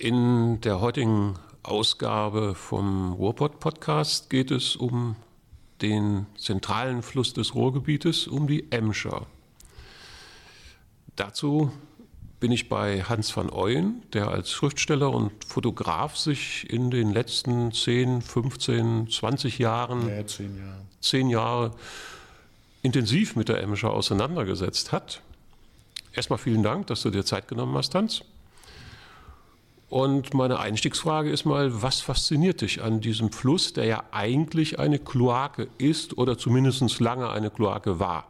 [0.00, 5.16] In der heutigen Ausgabe vom Ruhrpott Podcast geht es um
[5.82, 9.26] den zentralen Fluss des Ruhrgebietes, um die Emscher.
[11.16, 11.72] Dazu
[12.38, 17.72] bin ich bei Hans van Ooyen, der als Schriftsteller und Fotograf sich in den letzten
[17.72, 20.80] 10, 15, 20 Jahren, Ja, zehn Jahre.
[21.00, 21.70] zehn Jahre
[22.82, 25.22] intensiv mit der Emscher auseinandergesetzt hat.
[26.12, 28.22] Erstmal vielen Dank, dass du dir Zeit genommen hast, Hans.
[29.88, 34.98] Und meine Einstiegsfrage ist mal, was fasziniert dich an diesem Fluss, der ja eigentlich eine
[34.98, 38.26] Kloake ist oder zumindest lange eine Kloake war?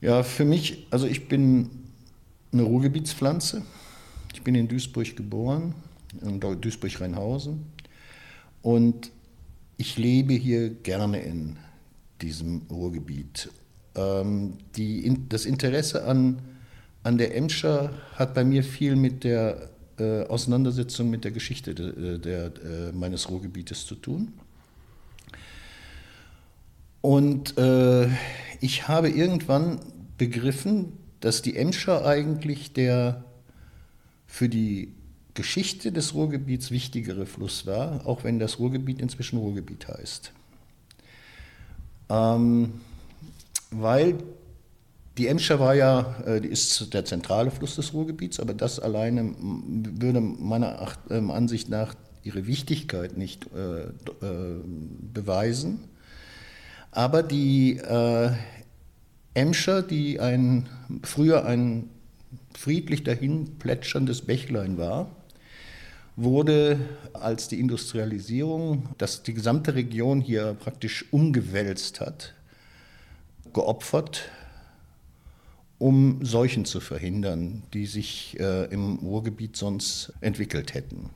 [0.00, 1.70] Ja, für mich, also ich bin
[2.52, 3.62] eine Ruhrgebietspflanze.
[4.34, 5.74] Ich bin in Duisburg geboren,
[6.20, 7.64] in Duisburg-Rheinhausen.
[8.62, 9.12] Und
[9.76, 11.58] ich lebe hier gerne in
[12.20, 13.50] diesem Ruhrgebiet.
[13.94, 16.40] Ähm, die, das Interesse an,
[17.04, 22.18] an der Emscher hat bei mir viel mit der äh, Auseinandersetzung mit der Geschichte de,
[22.18, 24.32] der, äh, meines Ruhrgebietes zu tun.
[27.00, 28.08] Und äh,
[28.60, 29.80] ich habe irgendwann
[30.18, 33.24] begriffen, dass die Emscher eigentlich der
[34.26, 34.92] für die
[35.34, 40.32] Geschichte des Ruhrgebiets wichtigere Fluss war, auch wenn das Ruhrgebiet inzwischen Ruhrgebiet heißt.
[42.08, 42.80] Ähm,
[43.70, 44.18] weil
[45.18, 49.34] die Emscher war ja, äh, die ist der zentrale Fluss des Ruhrgebiets, aber das alleine
[49.38, 53.90] würde meiner Ansicht nach ihre Wichtigkeit nicht äh, äh,
[55.14, 55.84] beweisen.
[56.90, 58.32] Aber die äh,
[59.34, 60.68] Emscher, die ein,
[61.02, 61.88] früher ein
[62.54, 65.10] friedlich dahin plätscherndes Bächlein war,
[66.16, 66.80] wurde,
[67.12, 72.34] als die Industrialisierung das die gesamte Region hier praktisch umgewälzt hat,
[73.52, 74.30] geopfert,
[75.78, 81.10] um Seuchen zu verhindern, die sich äh, im Ruhrgebiet sonst entwickelt hätten.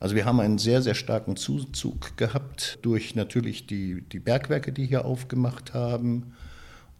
[0.00, 4.86] Also wir haben einen sehr, sehr starken Zuzug gehabt durch natürlich die, die Bergwerke, die
[4.86, 6.34] hier aufgemacht haben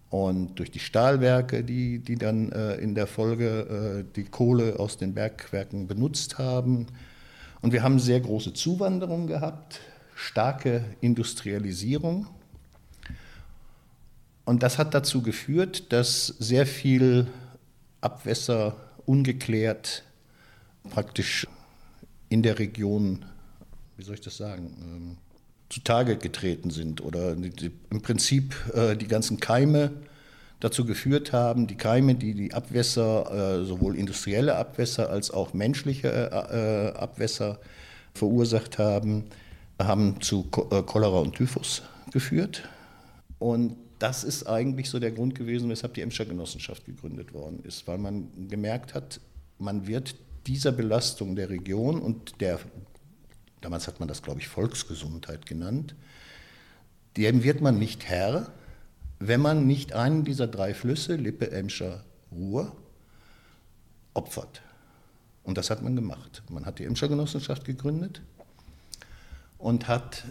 [0.08, 4.98] und durch die Stahlwerke, die, die dann äh, in der Folge äh, die Kohle aus
[4.98, 6.86] den Bergwerken benutzt haben.
[7.62, 9.80] Und wir haben sehr große Zuwanderung gehabt,
[10.14, 12.26] starke Industrialisierung.
[14.44, 17.28] Und das hat dazu geführt, dass sehr viel
[18.00, 18.76] Abwässer
[19.06, 20.02] ungeklärt
[20.90, 21.46] praktisch
[22.28, 23.24] in der Region,
[23.96, 25.18] wie soll ich das sagen, ähm,
[25.68, 29.90] zutage getreten sind oder im Prinzip äh, die ganzen Keime
[30.60, 36.08] dazu geführt haben, die Keime, die die Abwässer, äh, sowohl industrielle Abwässer als auch menschliche
[36.08, 37.58] äh, Abwässer
[38.14, 39.24] verursacht haben,
[39.78, 41.82] haben zu Cholera und Typhus
[42.12, 42.68] geführt.
[43.38, 47.86] Und das ist eigentlich so der Grund gewesen, weshalb die Emscher Genossenschaft gegründet worden ist,
[47.86, 49.20] weil man gemerkt hat,
[49.58, 52.58] man wird dieser Belastung der Region und der,
[53.60, 55.94] damals hat man das, glaube ich, Volksgesundheit genannt,
[57.16, 58.52] dem wird man nicht Herr,
[59.20, 62.02] wenn man nicht einen dieser drei Flüsse, Lippe, Emscher,
[62.32, 62.74] Ruhr,
[64.14, 64.62] opfert.
[65.44, 66.42] Und das hat man gemacht.
[66.50, 68.20] Man hat die Emscher Genossenschaft gegründet
[69.58, 70.24] und hat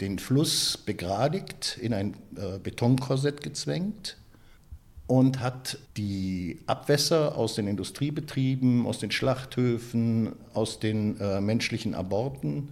[0.00, 4.16] den Fluss begradigt, in ein äh, Betonkorsett gezwängt
[5.06, 12.70] und hat die Abwässer aus den Industriebetrieben, aus den Schlachthöfen, aus den äh, menschlichen Aborten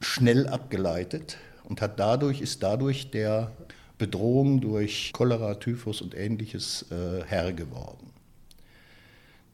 [0.00, 3.52] schnell abgeleitet und hat dadurch, ist dadurch der
[3.98, 8.10] Bedrohung durch Cholera, Typhus und ähnliches äh, Herr geworden.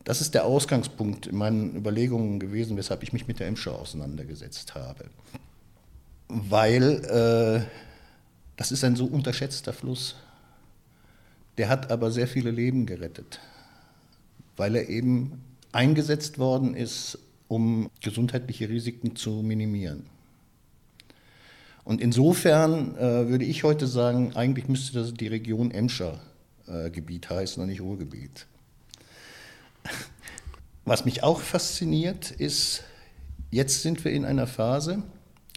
[0.05, 4.75] Das ist der Ausgangspunkt in meinen Überlegungen gewesen, weshalb ich mich mit der Emscher auseinandergesetzt
[4.75, 5.07] habe
[6.29, 7.71] weil äh,
[8.57, 10.17] das ist ein so unterschätzter Fluss.
[11.59, 13.41] Der hat aber sehr viele Leben gerettet,
[14.57, 15.43] weil er eben
[15.73, 17.19] eingesetzt worden ist,
[17.49, 20.07] um gesundheitliche Risiken zu minimieren.
[21.85, 26.19] Und insofern äh, würde ich heute sagen, eigentlich müsste das die Region Emscher
[26.67, 28.47] äh, Gebiet heißen und nicht Ruhrgebiet.
[30.87, 32.85] Was mich auch fasziniert, ist,
[33.51, 35.03] jetzt sind wir in einer Phase,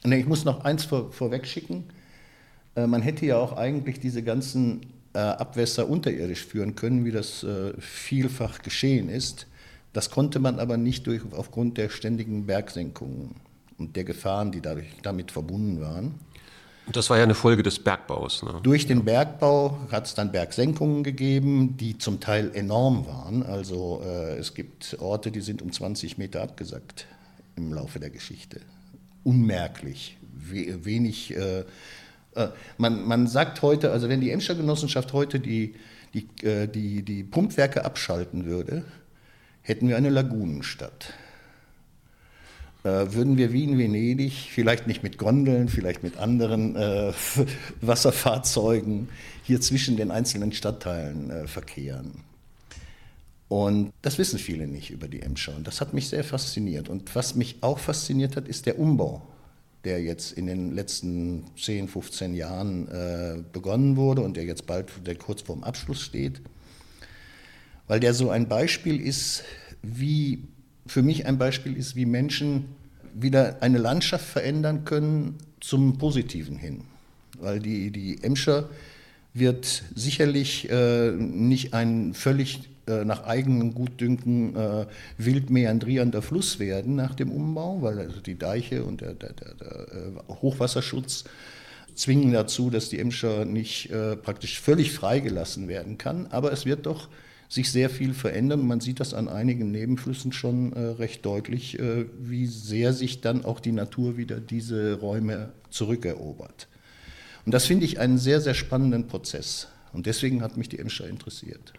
[0.04, 1.86] ich muss noch eins vor, vorweg schicken.
[2.76, 4.82] Äh, man hätte ja auch eigentlich diese ganzen
[5.14, 9.48] äh, Abwässer unterirdisch führen können, wie das äh, vielfach geschehen ist.
[9.94, 13.36] Das konnte man aber nicht durch, aufgrund der ständigen Bergsenkungen
[13.78, 16.16] und der Gefahren, die dadurch, damit verbunden waren.
[16.86, 18.44] Und das war ja eine Folge des Bergbaus.
[18.44, 18.60] Ne?
[18.64, 23.44] Durch den Bergbau hat es dann Bergsenkungen gegeben, die zum Teil enorm waren.
[23.44, 27.08] Also äh, es gibt Orte, die sind um 20 Meter abgesackt
[27.58, 28.62] im Laufe der Geschichte
[29.28, 31.36] unmerklich, wenig.
[31.36, 31.66] Äh,
[32.36, 32.48] äh,
[32.78, 35.76] man, man sagt heute, also wenn die Emscher Genossenschaft heute die,
[36.14, 38.86] die, äh, die, die Pumpwerke abschalten würde,
[39.62, 41.14] hätten wir eine Lagunenstadt.
[42.84, 47.12] Äh, würden wir wie in Venedig, vielleicht nicht mit Gondeln, vielleicht mit anderen äh,
[47.82, 49.10] Wasserfahrzeugen,
[49.44, 52.24] hier zwischen den einzelnen Stadtteilen äh, verkehren.
[53.50, 55.56] Und das wissen viele nicht über die Emscher.
[55.56, 56.90] Und das hat mich sehr fasziniert.
[56.90, 59.22] Und was mich auch fasziniert hat, ist der Umbau,
[59.86, 64.90] der jetzt in den letzten 10, 15 Jahren äh, begonnen wurde und der jetzt bald
[65.06, 66.42] der kurz vorm Abschluss steht.
[67.88, 69.44] Weil der so ein Beispiel ist,
[69.82, 70.44] wie,
[70.86, 72.66] für mich ein Beispiel ist, wie Menschen
[73.14, 76.82] wieder eine Landschaft verändern können zum Positiven hin.
[77.40, 78.70] Weil die, die Emscher
[79.34, 84.86] wird sicherlich äh, nicht ein völlig äh, nach eigenem Gutdünken äh,
[85.18, 89.54] wild meandrierender Fluss werden nach dem Umbau, weil also die Deiche und der, der, der,
[89.56, 91.26] der äh, Hochwasserschutz
[91.96, 96.28] zwingen dazu, dass die Emscher nicht äh, praktisch völlig freigelassen werden kann.
[96.28, 97.10] Aber es wird doch
[97.50, 98.66] sich sehr viel verändern.
[98.68, 103.46] Man sieht das an einigen Nebenflüssen schon äh, recht deutlich, äh, wie sehr sich dann
[103.46, 106.68] auch die Natur wieder diese Räume zurückerobert.
[107.46, 109.68] Und das finde ich einen sehr, sehr spannenden Prozess.
[109.94, 111.74] Und deswegen hat mich die Emscher interessiert.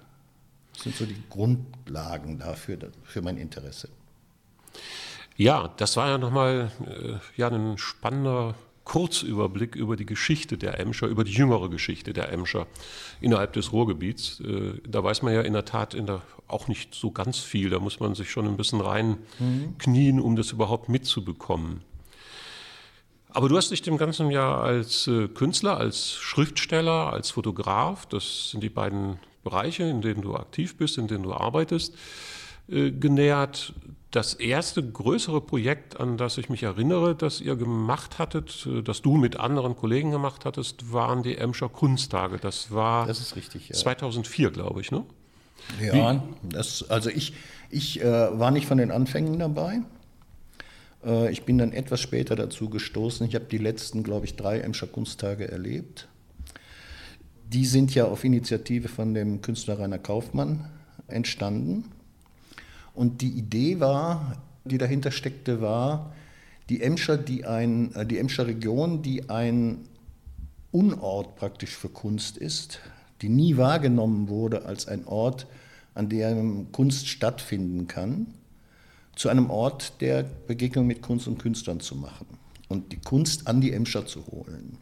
[0.78, 3.88] Das sind so die Grundlagen dafür, für mein Interesse.
[5.36, 8.54] Ja, das war ja nochmal äh, ja, ein spannender
[8.84, 12.69] Kurzüberblick über die Geschichte der Emscher, über die jüngere Geschichte der Emscher
[13.20, 14.38] innerhalb des Ruhrgebiets.
[14.38, 17.70] Äh, da weiß man ja in der Tat in der, auch nicht so ganz viel.
[17.70, 21.81] Da muss man sich schon ein bisschen reinknien, um das überhaupt mitzubekommen.
[23.31, 28.50] Aber du hast dich dem ganzen Jahr als äh, Künstler, als Schriftsteller, als Fotograf, das
[28.50, 31.94] sind die beiden Bereiche, in denen du aktiv bist, in denen du arbeitest,
[32.68, 33.72] äh, genähert.
[34.10, 39.02] Das erste größere Projekt, an das ich mich erinnere, das ihr gemacht hattet, äh, das
[39.02, 42.38] du mit anderen Kollegen gemacht hattest, waren die Emscher Kunsttage.
[42.38, 43.74] Das war das ist richtig, ja.
[43.74, 45.04] 2004, glaube ich, ne?
[45.82, 47.34] Ja, das, also ich,
[47.68, 48.04] ich äh,
[48.38, 49.80] war nicht von den Anfängen dabei.
[51.04, 53.26] Äh, ich bin dann etwas später dazu gestoßen.
[53.26, 56.08] Ich habe die letzten, glaube ich, drei Emscher Kunsttage erlebt
[57.52, 60.68] die sind ja auf Initiative von dem Künstler Rainer Kaufmann
[61.06, 61.84] entstanden.
[62.94, 66.12] Und die Idee war, die dahinter steckte, war,
[66.68, 69.78] die Emscher, die, ein, äh, die Emscher Region, die ein
[70.70, 72.80] Unort praktisch für Kunst ist,
[73.22, 75.46] die nie wahrgenommen wurde als ein Ort,
[75.94, 78.26] an dem Kunst stattfinden kann,
[79.16, 82.26] zu einem Ort der Begegnung mit Kunst und Künstlern zu machen
[82.68, 84.78] und die Kunst an die Emscher zu holen.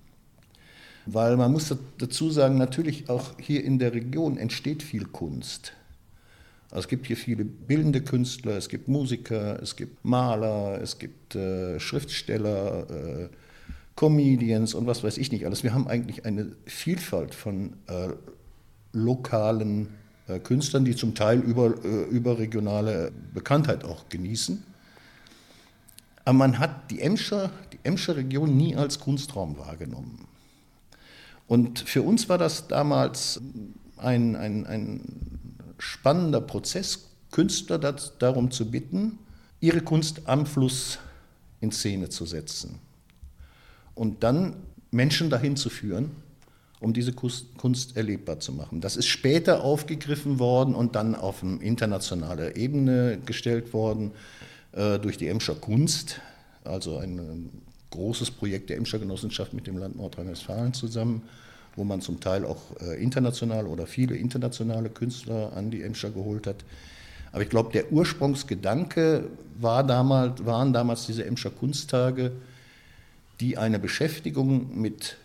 [1.06, 5.72] Weil man muss dazu sagen, natürlich auch hier in der Region entsteht viel Kunst.
[6.70, 11.36] Also es gibt hier viele bildende Künstler, es gibt Musiker, es gibt Maler, es gibt
[11.36, 13.28] äh, Schriftsteller, äh,
[13.94, 15.62] Comedians und was weiß ich nicht alles.
[15.62, 18.08] Wir haben eigentlich eine Vielfalt von äh,
[18.92, 19.88] lokalen
[20.26, 24.62] äh, Künstlern, die zum Teil über, äh, überregionale Bekanntheit auch genießen.
[26.24, 30.26] Aber man hat die Emscher, die Emscher Region nie als Kunstraum wahrgenommen.
[31.46, 33.40] Und für uns war das damals
[33.96, 35.00] ein, ein, ein
[35.78, 39.18] spannender Prozess, Künstler das, darum zu bitten,
[39.60, 40.98] ihre Kunst am Fluss
[41.60, 42.78] in Szene zu setzen.
[43.94, 44.56] Und dann
[44.90, 46.10] Menschen dahin zu führen,
[46.80, 48.80] um diese Kunst erlebbar zu machen.
[48.80, 54.12] Das ist später aufgegriffen worden und dann auf eine internationale Ebene gestellt worden
[54.72, 56.20] äh, durch die Emscher Kunst,
[56.64, 57.50] also ein
[57.96, 61.22] großes Projekt der Emscher Genossenschaft mit dem Land Nordrhein-Westfalen zusammen,
[61.74, 66.46] wo man zum Teil auch äh, international oder viele internationale Künstler an die Emscher geholt
[66.46, 66.64] hat.
[67.32, 69.24] Aber ich glaube, der Ursprungsgedanke
[69.58, 72.32] war damals, waren damals diese Emscher Kunsttage,
[73.40, 75.16] die eine Beschäftigung mit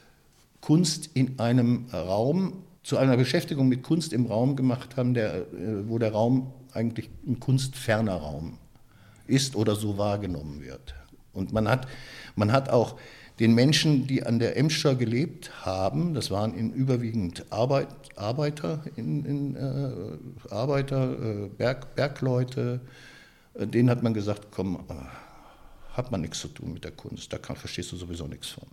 [0.59, 5.87] Kunst in einem Raum, zu einer Beschäftigung mit Kunst im Raum gemacht haben, der, äh,
[5.87, 8.57] wo der Raum eigentlich ein kunstferner Raum
[9.27, 10.95] ist oder so wahrgenommen wird.
[11.33, 11.87] Und man hat,
[12.35, 12.97] man hat auch
[13.39, 19.25] den Menschen, die an der Emscher gelebt haben, das waren in überwiegend Arbeit, Arbeiter, in,
[19.25, 22.81] in, äh, Arbeiter äh, Berg, Bergleute,
[23.55, 24.93] äh, denen hat man gesagt, komm, äh,
[25.93, 28.67] hat man nichts zu tun mit der Kunst, da kann, verstehst du sowieso nichts von.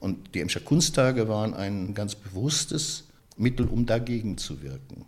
[0.00, 3.04] Und die Emscher Kunsttage waren ein ganz bewusstes
[3.36, 5.04] Mittel, um dagegen zu wirken.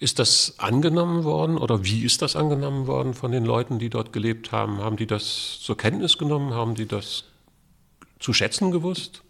[0.00, 4.14] Ist das angenommen worden oder wie ist das angenommen worden von den Leuten, die dort
[4.14, 4.78] gelebt haben?
[4.78, 6.54] Haben die das zur Kenntnis genommen?
[6.54, 7.24] Haben die das
[8.18, 9.22] zu schätzen gewusst?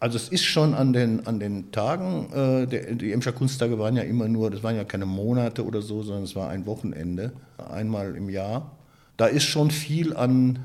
[0.00, 3.96] Also es ist schon an den, an den Tagen, äh, der, die Emscher Kunsttage waren
[3.96, 7.32] ja immer nur, das waren ja keine Monate oder so, sondern es war ein Wochenende,
[7.70, 8.72] einmal im Jahr.
[9.16, 10.58] Da ist schon viel an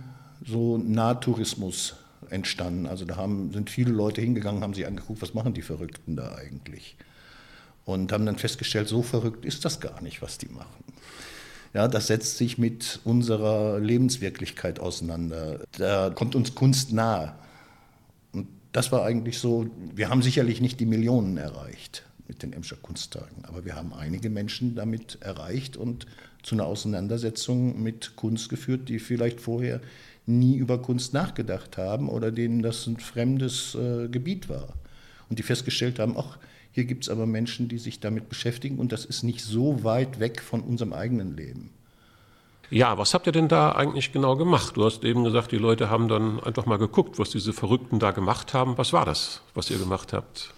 [0.43, 1.97] so Nahtourismus
[2.31, 2.87] entstanden.
[2.87, 6.33] Also da haben, sind viele Leute hingegangen, haben sich angeguckt, was machen die Verrückten da
[6.33, 6.97] eigentlich.
[7.89, 10.83] Und haben dann festgestellt, so verrückt ist das gar nicht, was die machen.
[11.73, 15.59] Ja, das setzt sich mit unserer Lebenswirklichkeit auseinander.
[15.77, 17.35] Da kommt uns Kunst nahe.
[18.31, 22.75] Und das war eigentlich so, wir haben sicherlich nicht die Millionen erreicht mit den Emscher
[22.75, 26.05] Kunsttagen, aber wir haben einige Menschen damit erreicht und
[26.43, 29.81] zu einer Auseinandersetzung mit Kunst geführt, die vielleicht vorher
[30.27, 34.73] nie über Kunst nachgedacht haben oder denen das ein fremdes äh, Gebiet war.
[35.29, 36.37] Und die festgestellt haben, ach,
[36.71, 40.19] hier gibt es aber Menschen, die sich damit beschäftigen und das ist nicht so weit
[40.19, 41.71] weg von unserem eigenen Leben.
[42.71, 44.77] Ja, was habt ihr denn da eigentlich genau gemacht?
[44.77, 48.11] Du hast eben gesagt, die Leute haben dann einfach mal geguckt, was diese Verrückten da
[48.11, 48.77] gemacht haben.
[48.77, 50.53] Was war das, was ihr gemacht habt?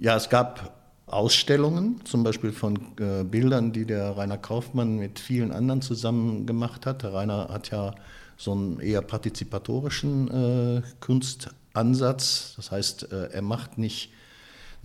[0.00, 0.74] Ja, es gab
[1.06, 6.84] Ausstellungen, zum Beispiel von äh, Bildern, die der Rainer Kaufmann mit vielen anderen zusammen gemacht
[6.84, 7.04] hat.
[7.04, 7.94] Der Rainer hat ja
[8.36, 12.54] so einen eher partizipatorischen äh, Kunstansatz.
[12.56, 14.10] Das heißt, äh, er macht nicht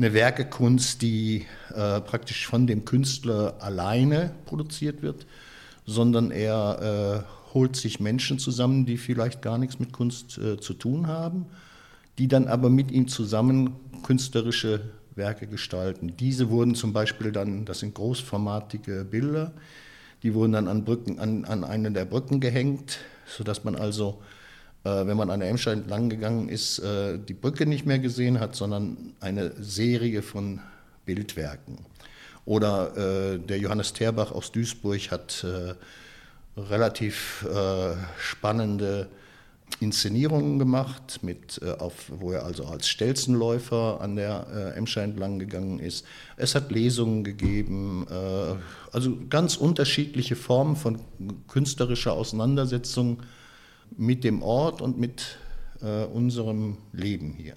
[0.01, 5.27] eine Werkekunst, die äh, praktisch von dem Künstler alleine produziert wird,
[5.85, 10.73] sondern er äh, holt sich Menschen zusammen, die vielleicht gar nichts mit Kunst äh, zu
[10.73, 11.45] tun haben,
[12.17, 14.81] die dann aber mit ihm zusammen künstlerische
[15.13, 16.15] Werke gestalten.
[16.17, 19.53] Diese wurden zum Beispiel dann, das sind großformatige Bilder,
[20.23, 24.19] die wurden dann an, Brücken, an, an eine der Brücken gehängt, sodass man also
[24.83, 28.55] wenn man an der Emscher entlang gegangen ist, äh, die Brücke nicht mehr gesehen hat,
[28.55, 30.59] sondern eine Serie von
[31.05, 31.77] Bildwerken.
[32.45, 35.45] Oder äh, der Johannes Terbach aus Duisburg hat
[36.57, 37.45] relativ
[38.19, 39.07] spannende
[39.79, 46.05] Inszenierungen gemacht, mit, auf, wo er also als Stelzenläufer an der Emscher entlang gegangen ist.
[46.35, 48.05] Es hat Lesungen gegeben,
[48.91, 50.99] also ganz unterschiedliche Formen von
[51.47, 53.19] künstlerischer Auseinandersetzung
[53.97, 55.37] mit dem Ort und mit
[55.81, 57.55] äh, unserem Leben hier.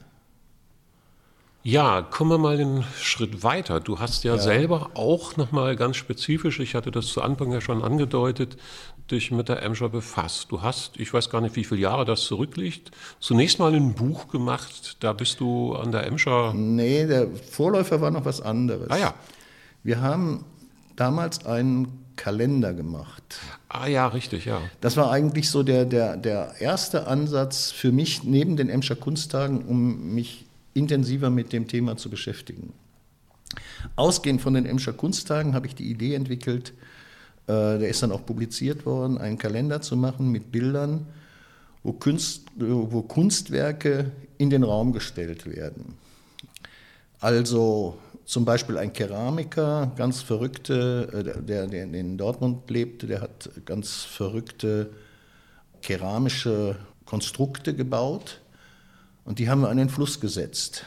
[1.67, 3.81] Ja, kommen wir mal einen Schritt weiter.
[3.81, 4.41] Du hast ja, ja.
[4.41, 8.59] selber auch nochmal ganz spezifisch, ich hatte das zu Anfang ja schon angedeutet,
[9.11, 10.53] dich mit der Emscher befasst.
[10.53, 14.29] Du hast, ich weiß gar nicht, wie viele Jahre das zurückliegt, zunächst mal ein Buch
[14.29, 16.53] gemacht, da bist du an der Emscher...
[16.53, 18.91] Nee, der Vorläufer war noch was anderes.
[18.91, 19.15] Ah ja.
[19.83, 20.45] Wir haben
[20.97, 23.41] damals einen Kalender gemacht.
[23.69, 24.61] Ah ja, richtig, ja.
[24.81, 29.65] Das war eigentlich so der, der, der erste Ansatz für mich neben den Emscher Kunsttagen,
[29.65, 32.73] um mich intensiver mit dem Thema zu beschäftigen.
[33.97, 36.73] Ausgehend von den Emscher Kunsttagen habe ich die Idee entwickelt,
[37.47, 41.07] äh, der ist dann auch publiziert worden, einen Kalender zu machen mit Bildern,
[41.83, 45.95] wo, Kunst, wo Kunstwerke in den Raum gestellt werden.
[47.21, 53.51] Also zum Beispiel ein Keramiker, ganz verrückte, äh, der, der in Dortmund lebte, der hat
[53.65, 54.91] ganz verrückte
[55.83, 58.41] keramische Konstrukte gebaut
[59.25, 60.85] und die haben wir an den Fluss gesetzt,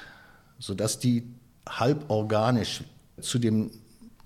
[0.59, 1.23] sodass die
[1.67, 2.83] halb organisch
[3.21, 3.71] zu dem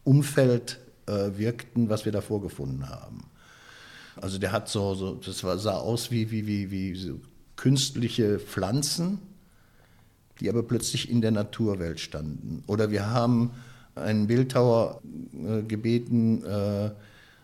[0.03, 3.25] Umfeld äh, wirkten, was wir da vorgefunden haben.
[4.15, 7.19] Also der hat so, so das sah aus wie, wie, wie, wie so
[7.55, 9.19] künstliche Pflanzen,
[10.41, 12.63] die aber plötzlich in der Naturwelt standen.
[12.67, 13.51] Oder wir haben
[13.95, 15.01] einen Bildhauer
[15.33, 16.89] äh, gebeten, äh,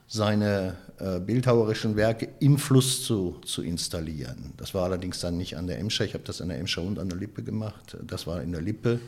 [0.08, 4.54] seine äh, bildhauerischen Werke im Fluss zu, zu installieren.
[4.58, 6.98] Das war allerdings dann nicht an der Emscher, ich habe das an der Emscher und
[6.98, 7.98] an der Lippe gemacht.
[8.06, 9.00] Das war in der Lippe.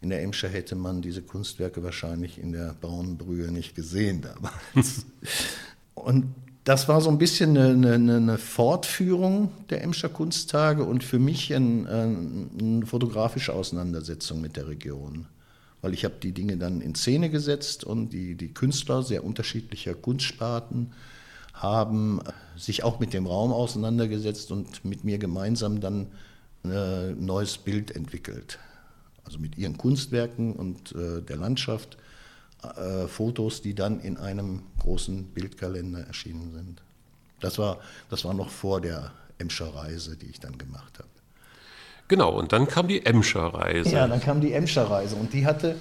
[0.00, 5.06] In der Emscher hätte man diese Kunstwerke wahrscheinlich in der braunen Brühe nicht gesehen damals.
[5.94, 6.34] und
[6.64, 11.52] das war so ein bisschen eine, eine, eine, Fortführung der Emscher Kunsttage und für mich
[11.52, 15.26] ein, eine fotografische Auseinandersetzung mit der Region.
[15.80, 19.94] Weil ich habe die Dinge dann in Szene gesetzt und die, die Künstler sehr unterschiedlicher
[19.94, 20.92] Kunstsparten
[21.52, 22.20] haben
[22.56, 26.06] sich auch mit dem Raum auseinandergesetzt und mit mir gemeinsam dann
[26.64, 28.60] ein neues Bild entwickelt.
[29.24, 31.96] Also mit ihren Kunstwerken und äh, der Landschaft
[32.62, 36.82] äh, Fotos, die dann in einem großen Bildkalender erschienen sind.
[37.40, 37.78] Das war,
[38.08, 41.08] das war noch vor der Emscher Reise, die ich dann gemacht habe.
[42.08, 43.90] Genau, und dann kam die Emscher Reise.
[43.90, 45.76] Ja, dann kam die Emscher Reise und die hatte,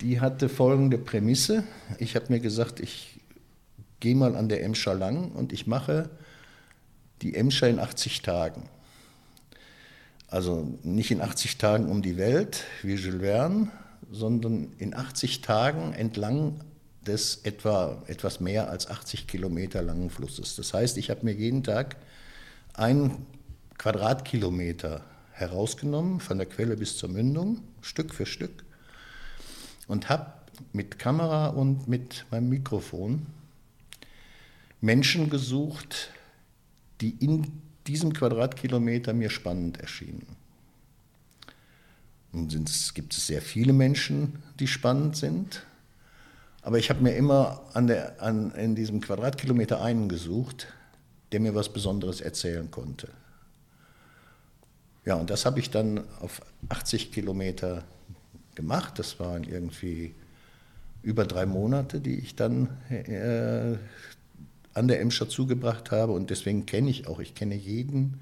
[0.00, 1.64] die hatte folgende Prämisse.
[1.98, 3.20] Ich habe mir gesagt, ich
[4.00, 6.10] gehe mal an der Emscher lang und ich mache
[7.22, 8.68] die Emscher in 80 Tagen.
[10.28, 13.68] Also nicht in 80 Tagen um die Welt wie Jules Verne,
[14.10, 16.60] sondern in 80 Tagen entlang
[17.06, 20.56] des etwa etwas mehr als 80 Kilometer langen Flusses.
[20.56, 21.96] Das heißt, ich habe mir jeden Tag
[22.74, 23.26] einen
[23.78, 28.64] Quadratkilometer herausgenommen, von der Quelle bis zur Mündung, Stück für Stück,
[29.86, 30.32] und habe
[30.72, 33.26] mit Kamera und mit meinem Mikrofon
[34.80, 36.10] Menschen gesucht,
[37.00, 40.26] die in diesem Quadratkilometer mir spannend erschienen.
[42.32, 45.62] Nun gibt es sehr viele Menschen, die spannend sind.
[46.62, 50.66] Aber ich habe mir immer an der, an, in diesem Quadratkilometer einen gesucht,
[51.32, 53.08] der mir was Besonderes erzählen konnte.
[55.04, 57.84] Ja, und das habe ich dann auf 80 Kilometer
[58.56, 58.98] gemacht.
[58.98, 60.14] Das waren irgendwie
[61.02, 63.76] über drei Monate, die ich dann äh,
[64.74, 66.12] an der Emscher zugebracht habe.
[66.12, 68.20] Und deswegen kenne ich auch, ich kenne jeden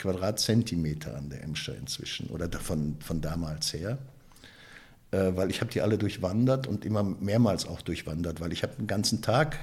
[0.00, 3.98] Quadratzentimeter an der Emscher inzwischen oder von, von damals her.
[5.10, 8.76] Äh, weil ich habe die alle durchwandert und immer mehrmals auch durchwandert, weil ich habe
[8.76, 9.58] den ganzen Tag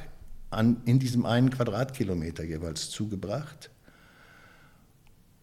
[0.49, 3.69] an, in diesem einen Quadratkilometer jeweils zugebracht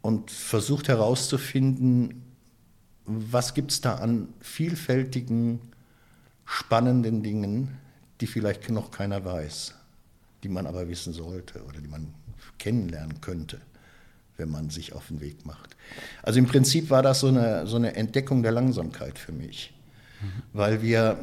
[0.02, 2.22] und versucht herauszufinden,
[3.06, 5.60] was gibt es da an vielfältigen,
[6.44, 7.76] spannenden Dingen,
[8.20, 9.74] die vielleicht noch keiner weiß,
[10.42, 12.12] die man aber wissen sollte oder die man
[12.58, 13.60] kennenlernen könnte,
[14.36, 15.76] wenn man sich auf den Weg macht.
[16.22, 19.72] Also im Prinzip war das so eine, so eine Entdeckung der Langsamkeit für mich,
[20.20, 20.42] mhm.
[20.52, 21.18] weil wir,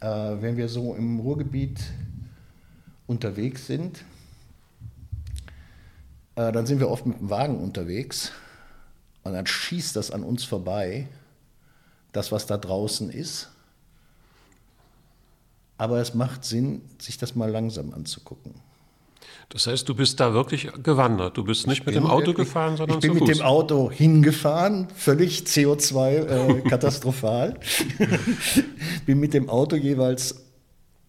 [0.00, 1.80] äh, wenn wir so im Ruhrgebiet
[3.06, 4.04] unterwegs sind,
[6.36, 8.32] äh, dann sind wir oft mit dem Wagen unterwegs
[9.22, 11.08] und dann schießt das an uns vorbei,
[12.12, 13.50] das, was da draußen ist.
[15.76, 18.54] Aber es macht Sinn, sich das mal langsam anzugucken.
[19.48, 21.36] Das heißt, du bist da wirklich gewandert.
[21.36, 23.16] Du bist nicht mit dem Auto gefahren, sondern zu Fuß.
[23.16, 27.58] Ich bin mit dem Auto hingefahren, völlig CO2-katastrophal.
[27.98, 28.06] Äh,
[29.06, 30.42] bin mit dem Auto jeweils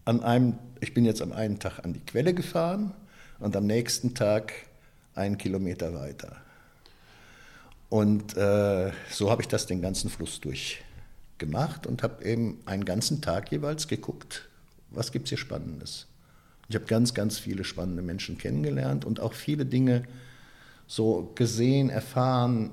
[0.05, 2.93] an einem, ich bin jetzt am einen Tag an die Quelle gefahren
[3.39, 4.53] und am nächsten Tag
[5.15, 6.37] einen Kilometer weiter.
[7.89, 10.81] Und äh, so habe ich das den ganzen Fluss durch
[11.37, 14.49] gemacht und habe eben einen ganzen Tag jeweils geguckt,
[14.89, 16.07] was gibt es hier Spannendes.
[16.67, 20.03] Ich habe ganz, ganz viele spannende Menschen kennengelernt und auch viele Dinge
[20.88, 22.72] so gesehen, erfahren,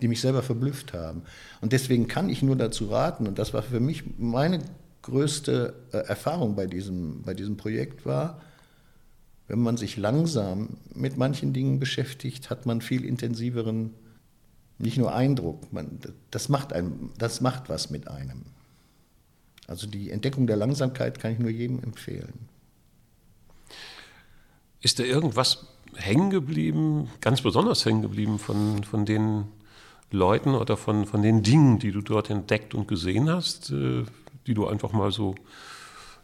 [0.00, 1.22] die mich selber verblüfft haben.
[1.60, 4.60] Und deswegen kann ich nur dazu raten, und das war für mich meine
[5.02, 8.40] größte äh, Erfahrung bei diesem, bei diesem Projekt war,
[9.48, 13.94] wenn man sich langsam mit manchen Dingen beschäftigt, hat man viel intensiveren,
[14.78, 15.98] nicht nur Eindruck, man,
[16.30, 18.42] das, macht einem, das macht was mit einem.
[19.66, 22.48] Also die Entdeckung der Langsamkeit kann ich nur jedem empfehlen.
[24.80, 29.44] Ist da irgendwas hängen geblieben, ganz besonders hängen geblieben von, von den
[30.10, 34.04] Leuten oder von, von den Dingen, die du dort entdeckt und gesehen hast, äh,
[34.46, 35.34] die du einfach mal so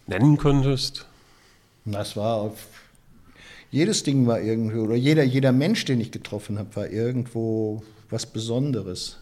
[0.07, 1.07] nennen könntest?
[1.85, 2.69] Das war auf
[3.75, 8.25] jedes Ding war irgendwie, oder jeder, jeder Mensch, den ich getroffen habe, war irgendwo was
[8.25, 9.19] Besonderes.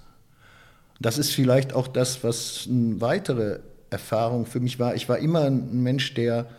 [1.01, 4.95] Das ist vielleicht auch das, was eine weitere Erfahrung für mich war.
[4.95, 6.51] Ich war immer ein Mensch, der,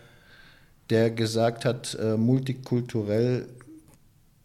[0.94, 3.48] der gesagt hat, äh, multikulturell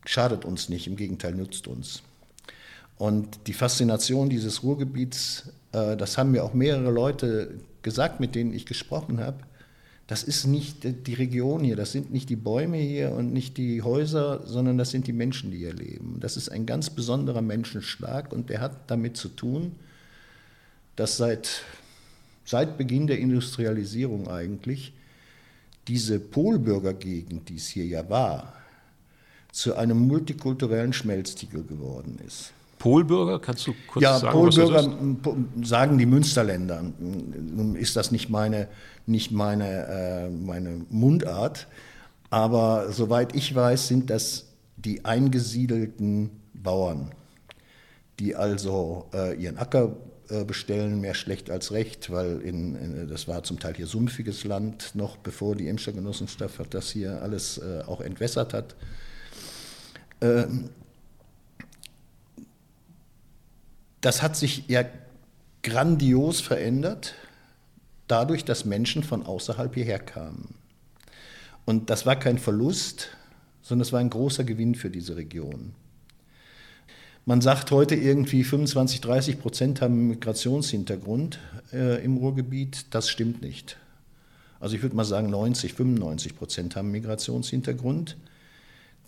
[0.07, 2.03] schadet uns nicht, im Gegenteil nützt uns.
[2.97, 8.55] Und die Faszination dieses Ruhrgebiets, äh, das haben mir auch mehrere Leute gesagt, mit denen
[8.55, 9.37] ich gesprochen habe,
[10.07, 13.83] das ist nicht die Region hier, das sind nicht die Bäume hier und nicht die
[13.83, 16.17] Häuser, sondern das sind die Menschen, die hier leben.
[16.19, 19.73] Das ist ein ganz besonderer Menschenschlag und der hat damit zu tun,
[20.97, 21.63] dass seit,
[22.47, 24.95] seit Beginn der Industrialisierung eigentlich
[25.89, 28.53] diese Polbürgergegend, die es hier ja war,
[29.51, 32.53] zu einem multikulturellen Schmelztiegel geworden ist.
[32.79, 34.95] Polbürger, kannst du kurz ja, sagen, Polbürger was das
[35.59, 35.69] ist?
[35.69, 36.83] sagen die Münsterländer.
[37.01, 38.69] Nun ist das nicht meine,
[39.07, 41.67] nicht meine, äh, meine Mundart,
[42.31, 44.47] aber soweit ich weiß, sind das
[44.77, 47.11] die eingesiedelten Bauern,
[48.21, 49.97] die also äh, ihren Acker
[50.45, 54.95] bestellen, mehr schlecht als recht, weil in, in, das war zum Teil hier sumpfiges Land,
[54.95, 58.77] noch bevor die Emscher Genossenschaft das hier alles äh, auch entwässert hat.
[60.21, 60.71] Ähm,
[64.01, 64.85] das hat sich ja
[65.63, 67.15] grandios verändert,
[68.07, 70.55] dadurch, dass Menschen von außerhalb hierher kamen.
[71.65, 73.09] Und das war kein Verlust,
[73.63, 75.75] sondern es war ein großer Gewinn für diese Region.
[77.29, 81.39] Man sagt heute irgendwie 25, 30 Prozent haben Migrationshintergrund
[81.75, 82.87] äh, im Ruhrgebiet.
[82.89, 83.77] Das stimmt nicht.
[84.61, 88.17] Also ich würde mal sagen 90, 95 Prozent haben Migrationshintergrund.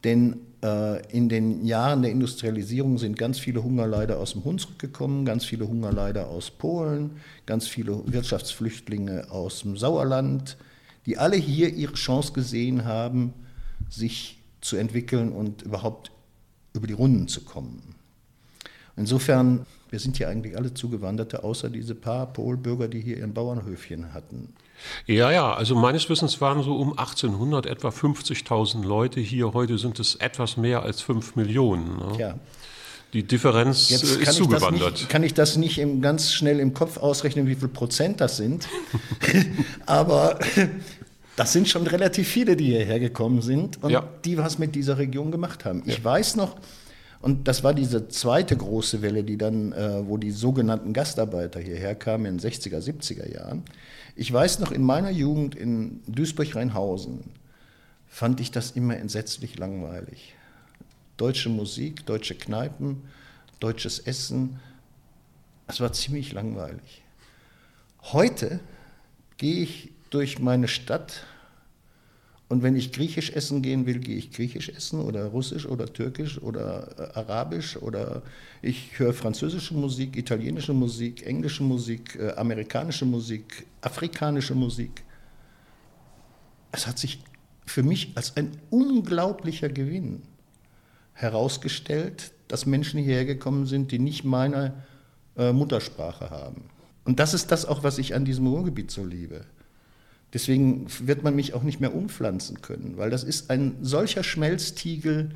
[0.04, 5.24] Denn äh, in den Jahren der Industrialisierung sind ganz viele Hungerleider aus dem Hunsrück gekommen,
[5.24, 7.12] ganz viele Hungerleider aus Polen,
[7.46, 10.59] ganz viele Wirtschaftsflüchtlinge aus dem Sauerland,
[11.06, 13.33] die alle hier ihre Chance gesehen haben,
[13.88, 16.12] sich zu entwickeln und überhaupt
[16.74, 17.94] über die Runden zu kommen.
[19.00, 24.12] Insofern, wir sind hier eigentlich alle Zugewanderte, außer diese paar Polbürger, die hier ihren Bauernhöfchen
[24.12, 24.52] hatten.
[25.06, 29.54] Ja, ja, also meines Wissens waren so um 1800 etwa 50.000 Leute hier.
[29.54, 31.96] Heute sind es etwas mehr als 5 Millionen.
[31.96, 32.18] Ne?
[32.18, 32.34] Ja.
[33.14, 34.92] Die Differenz Jetzt äh, kann ist ich, zugewandert.
[34.92, 38.20] das nicht, kann ich das nicht im, ganz schnell im Kopf ausrechnen, wie viel Prozent
[38.20, 38.68] das sind.
[39.86, 40.38] Aber
[41.36, 44.04] das sind schon relativ viele, die hierher gekommen sind und Ja.
[44.24, 45.82] die was mit dieser Region gemacht haben.
[45.86, 46.56] Ich weiß noch,
[47.20, 51.94] und das war diese zweite große Welle, die dann, äh, wo die sogenannten Gastarbeiter hierher
[51.94, 53.62] kamen in den 60er, 70er Jahren.
[54.16, 57.24] Ich weiß noch, in meiner Jugend in Duisburg-Rheinhausen
[58.09, 60.35] fand ich das immer entsetzlich langweilig.
[61.18, 63.02] Deutsche Musik, deutsche Kneipen,
[63.61, 64.59] deutsches Essen.
[65.66, 67.02] Es war ziemlich langweilig.
[68.02, 68.61] Heute
[69.37, 71.24] gehe ich durch meine Stadt
[72.50, 76.42] und wenn ich griechisch essen gehen will, gehe ich griechisch essen oder russisch oder türkisch
[76.42, 78.22] oder äh, arabisch oder
[78.60, 85.04] ich höre französische Musik, italienische Musik, englische Musik, äh, amerikanische Musik, afrikanische Musik.
[86.72, 87.22] Es hat sich
[87.66, 90.22] für mich als ein unglaublicher Gewinn
[91.12, 94.74] herausgestellt, dass Menschen hierher gekommen sind, die nicht meine
[95.36, 96.64] äh, Muttersprache haben.
[97.04, 99.44] Und das ist das auch, was ich an diesem Ruhrgebiet so liebe.
[100.32, 105.30] Deswegen wird man mich auch nicht mehr umpflanzen können, weil das ist ein solcher Schmelztiegel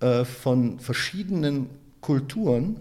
[0.00, 1.68] äh, von verschiedenen
[2.00, 2.80] Kulturen,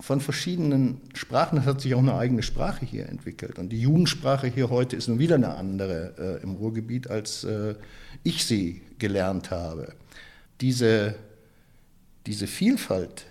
[0.00, 1.58] von verschiedenen Sprachen.
[1.58, 3.58] Es hat sich auch eine eigene Sprache hier entwickelt.
[3.58, 7.74] Und die Jugendsprache hier heute ist nun wieder eine andere äh, im Ruhrgebiet, als äh,
[8.24, 9.94] ich sie gelernt habe.
[10.60, 11.14] Diese,
[12.26, 13.26] diese Vielfalt,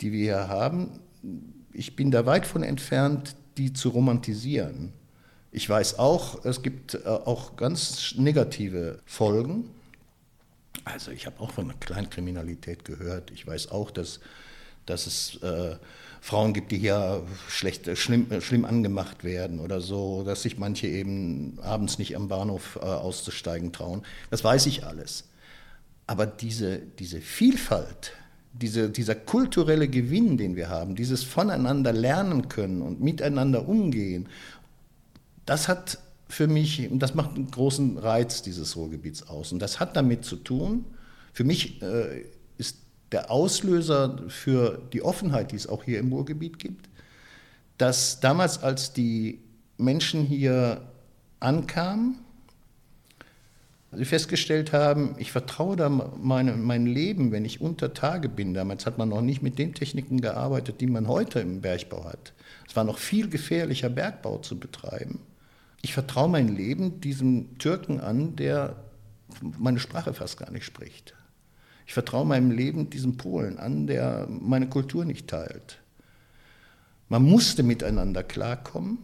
[0.00, 0.98] die wir hier haben,
[1.72, 4.92] ich bin da weit von entfernt, die zu romantisieren.
[5.54, 9.68] Ich weiß auch, es gibt äh, auch ganz negative Folgen.
[10.84, 13.30] Also ich habe auch von einer Kleinkriminalität gehört.
[13.30, 14.20] Ich weiß auch, dass,
[14.86, 15.76] dass es äh,
[16.22, 20.56] Frauen gibt, die hier schlecht, äh, schlimm, äh, schlimm angemacht werden oder so, dass sich
[20.56, 24.02] manche eben abends nicht am Bahnhof äh, auszusteigen trauen.
[24.30, 25.24] Das weiß ich alles.
[26.06, 28.12] Aber diese, diese Vielfalt,
[28.54, 34.28] diese, dieser kulturelle Gewinn, den wir haben, dieses voneinander lernen können und miteinander umgehen,
[35.46, 39.52] das hat für mich, und das macht einen großen Reiz dieses Ruhrgebiets aus.
[39.52, 40.86] Und das hat damit zu tun,
[41.32, 42.24] für mich äh,
[42.56, 42.78] ist
[43.12, 46.88] der Auslöser für die Offenheit, die es auch hier im Ruhrgebiet gibt,
[47.76, 49.40] dass damals, als die
[49.76, 50.82] Menschen hier
[51.40, 52.18] ankamen,
[53.92, 58.54] sie festgestellt haben, ich vertraue da meine, mein Leben, wenn ich unter Tage bin.
[58.54, 62.32] Damals hat man noch nicht mit den Techniken gearbeitet, die man heute im Bergbau hat.
[62.66, 65.20] Es war noch viel gefährlicher, Bergbau zu betreiben.
[65.82, 68.76] Ich vertraue mein Leben diesem Türken an, der
[69.58, 71.14] meine Sprache fast gar nicht spricht.
[71.86, 75.78] Ich vertraue meinem Leben diesem Polen an, der meine Kultur nicht teilt.
[77.08, 78.98] Man musste miteinander klarkommen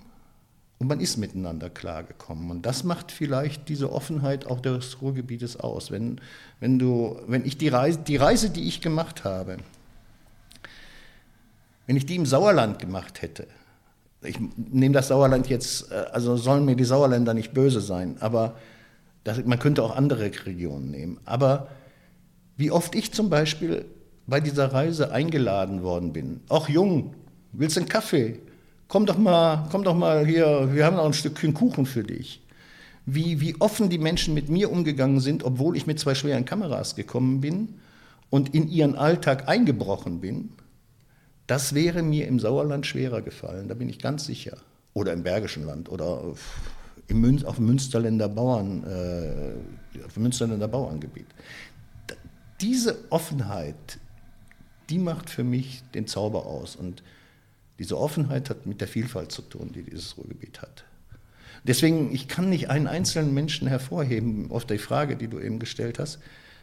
[0.78, 2.50] und man ist miteinander klargekommen.
[2.50, 5.90] Und das macht vielleicht diese Offenheit auch des Ruhrgebietes aus.
[5.90, 6.20] Wenn,
[6.60, 9.58] wenn, du, wenn ich die Reise, die Reise, die ich gemacht habe,
[11.86, 13.48] wenn ich die im Sauerland gemacht hätte,
[14.22, 18.57] ich nehme das Sauerland jetzt, also sollen mir die Sauerländer nicht böse sein, aber
[19.24, 21.18] das, man könnte auch andere Regionen nehmen.
[21.24, 21.68] Aber
[22.57, 23.85] wie oft ich zum Beispiel
[24.26, 27.14] bei dieser Reise eingeladen worden bin, auch jung,
[27.52, 28.40] willst du einen Kaffee?
[28.88, 32.42] Komm doch mal, komm doch mal hier, wir haben noch ein Stückchen Kuchen für dich.
[33.07, 36.94] Wie, wie offen die Menschen mit mir umgegangen sind, obwohl ich mit zwei schweren Kameras
[36.94, 37.74] gekommen bin
[38.31, 40.50] und in ihren Alltag eingebrochen bin,
[41.48, 44.58] das wäre mir im Sauerland schwerer gefallen, da bin ich ganz sicher.
[44.94, 46.34] Oder im Bergischen Land oder
[47.08, 51.26] im Mün auf Münsterländer, Bauern, äh, auf Münsterländer Bauerngebiet.
[52.61, 53.98] Diese Offenheit,
[54.90, 56.76] die macht für mich den Zauber aus.
[56.76, 57.02] Und
[57.78, 60.84] diese Offenheit hat mit der Vielfalt zu tun, die dieses Ruhrgebiet hat.
[61.64, 65.98] Deswegen, ich kann nicht einen einzelnen Menschen hervorheben, auf die Frage, die du eben gestellt
[65.98, 66.18] hast.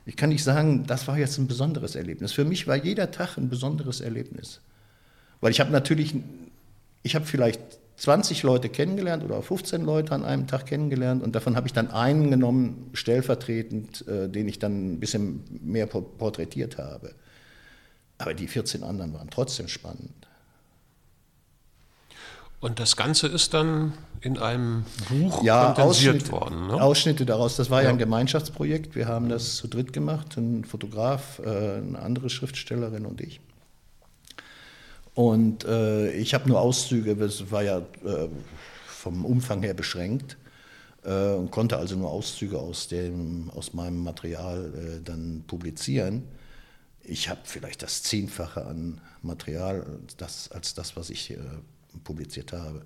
[0.06, 2.34] Ich kann nicht sagen, das war jetzt ein besonderes Erlebnis.
[2.34, 4.62] Für mich war jeder Tag ein besonderes Erlebnis.
[5.42, 6.16] Weil ich habe natürlich,
[7.04, 7.62] ich habe vielleicht
[7.98, 11.92] 20 Leute kennengelernt oder 15 Leute an einem Tag kennengelernt und davon habe ich dann
[11.92, 17.14] einen genommen, stellvertretend, äh, den ich dann ein bisschen mehr porträtiert habe.
[18.18, 20.12] Aber die 14 anderen waren trotzdem spannend.
[22.60, 26.68] Und das Ganze ist dann in einem Buch ja, kondensiert Ausschnitte, worden.
[26.68, 26.82] Ne?
[26.82, 27.58] Ausschnitte daraus.
[27.58, 27.86] Das war ja.
[27.86, 27.90] ja.
[27.92, 28.96] ein Gemeinschaftsprojekt.
[28.96, 33.40] Wir haben das zu dritt gemacht, ein Fotograf, äh, eine andere Schriftstellerin und ich.
[35.16, 38.28] Und äh, ich habe nur Auszüge, es war ja äh,
[38.86, 40.38] vom Umfang her beschränkt
[41.04, 46.24] äh, und konnte also nur Auszüge aus, dem, aus meinem Material äh, dann publizieren.
[47.02, 49.86] Ich habe vielleicht das Zehnfache an Material
[50.18, 51.38] das, als das, was ich äh,
[52.04, 52.82] publiziert habe.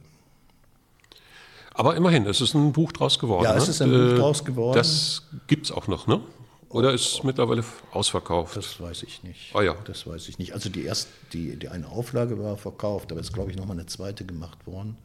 [1.73, 3.45] Aber immerhin, es ist ein Buch draus geworden.
[3.45, 4.09] Ja, es ist ein ne?
[4.09, 4.77] Buch draus geworden.
[4.77, 6.21] Das gibt es auch noch, ne?
[6.69, 8.55] Oder ist es mittlerweile ausverkauft?
[8.55, 9.55] Das weiß ich nicht.
[9.55, 9.75] Ah ja.
[9.85, 10.53] Das weiß ich nicht.
[10.53, 13.87] Also die erste, die, die eine Auflage war verkauft, aber jetzt glaube ich nochmal eine
[13.87, 14.95] zweite gemacht worden.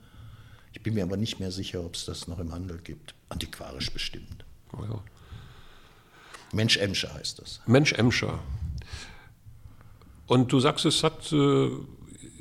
[0.74, 3.14] Ich bin mir aber nicht mehr sicher, ob es das noch im Handel gibt.
[3.30, 4.44] Antiquarisch bestimmt.
[4.76, 5.00] Oh ja.
[6.52, 7.60] Mensch Emscher heißt das.
[7.66, 8.40] Mensch Emscher.
[10.26, 11.70] Und du sagst, es hat, äh,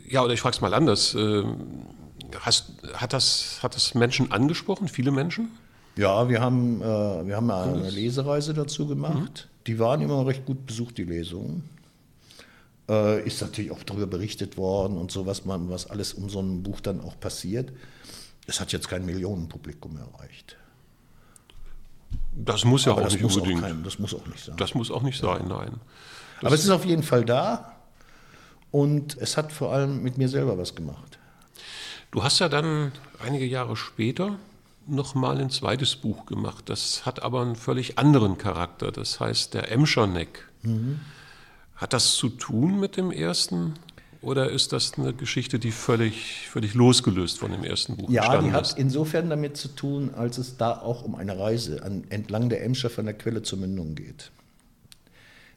[0.08, 1.44] ja, oder ich frage es mal anders, äh,
[2.42, 5.52] hast, hat, das, hat das Menschen angesprochen, viele Menschen?
[5.96, 6.86] Ja, wir haben, äh,
[7.28, 9.50] wir haben eine Lesereise dazu gemacht.
[9.50, 9.64] Mhm.
[9.68, 11.70] Die waren immer recht gut besucht, die Lesungen.
[12.90, 16.42] Äh, ist natürlich auch darüber berichtet worden und so, was, man, was alles um so
[16.42, 17.72] ein Buch dann auch passiert.
[18.46, 20.58] Es hat jetzt kein Millionenpublikum erreicht.
[22.36, 23.64] Das muss ja Aber auch nicht unbedingt.
[23.64, 24.58] Auch kein, das muss auch nicht sein.
[24.58, 25.80] Das muss auch nicht sein, nein.
[26.42, 27.74] Das Aber es ist auf jeden Fall da
[28.72, 31.20] und es hat vor allem mit mir selber was gemacht.
[32.12, 32.92] Du hast ja dann
[33.24, 34.38] einige Jahre später
[34.88, 36.70] noch mal ein zweites Buch gemacht.
[36.70, 38.92] Das hat aber einen völlig anderen Charakter.
[38.92, 40.48] Das heißt der Emscherneck.
[40.62, 41.00] Mhm.
[41.76, 43.74] Hat das zu tun mit dem ersten?
[44.22, 48.54] Oder ist das eine Geschichte, die völlig, völlig losgelöst von dem ersten Buch Ja, die
[48.54, 48.78] hat ist?
[48.78, 52.90] insofern damit zu tun, als es da auch um eine Reise an, entlang der Emscher
[52.90, 54.32] von der Quelle zur Mündung geht.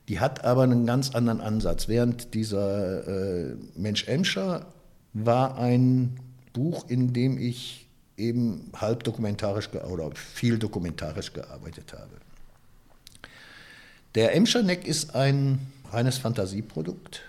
[0.09, 1.87] Die hat aber einen ganz anderen Ansatz.
[1.87, 4.67] Während dieser äh, Mensch Emscher
[5.13, 6.19] war ein
[6.53, 7.86] Buch, in dem ich
[8.17, 12.13] eben halb dokumentarisch oder viel dokumentarisch gearbeitet habe.
[14.15, 15.59] Der Emscher Neck ist ein
[15.93, 17.23] reines Fantasieprodukt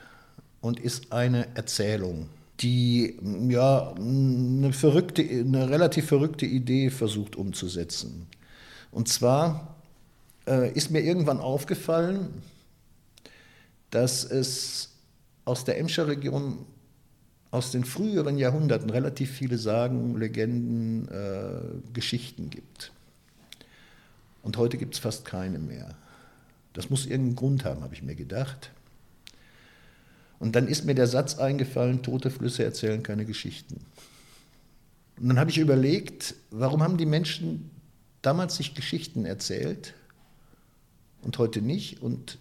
[0.62, 2.30] und ist eine Erzählung,
[2.62, 3.18] die
[3.50, 8.28] ja eine, verrückte, eine relativ verrückte Idee versucht umzusetzen.
[8.92, 9.76] Und zwar
[10.48, 12.42] äh, ist mir irgendwann aufgefallen,
[13.92, 14.90] dass es
[15.46, 16.66] aus der Emscher Region
[17.52, 22.92] aus den früheren Jahrhunderten relativ viele Sagen, Legenden, äh, Geschichten gibt.
[24.44, 25.96] Und heute gibt es fast keine mehr.
[26.74, 28.72] Das muss irgendeinen Grund haben, habe ich mir gedacht.
[30.40, 33.82] Und dann ist mir der Satz eingefallen, tote Flüsse erzählen keine Geschichten.
[35.20, 37.72] Und dann habe ich überlegt, warum haben die Menschen
[38.22, 39.96] damals sich Geschichten erzählt
[41.24, 42.02] und heute nicht?
[42.02, 42.38] Und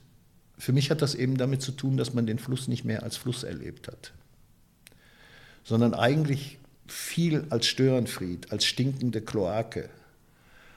[0.58, 3.16] für mich hat das eben damit zu tun, dass man den Fluss nicht mehr als
[3.16, 4.12] Fluss erlebt hat,
[5.66, 9.88] sondern eigentlich viel als Störenfried, als stinkende Kloake,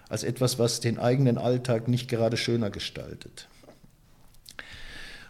[0.10, 3.48] als etwas, was den eigenen Alltag nicht gerade schöner gestaltet.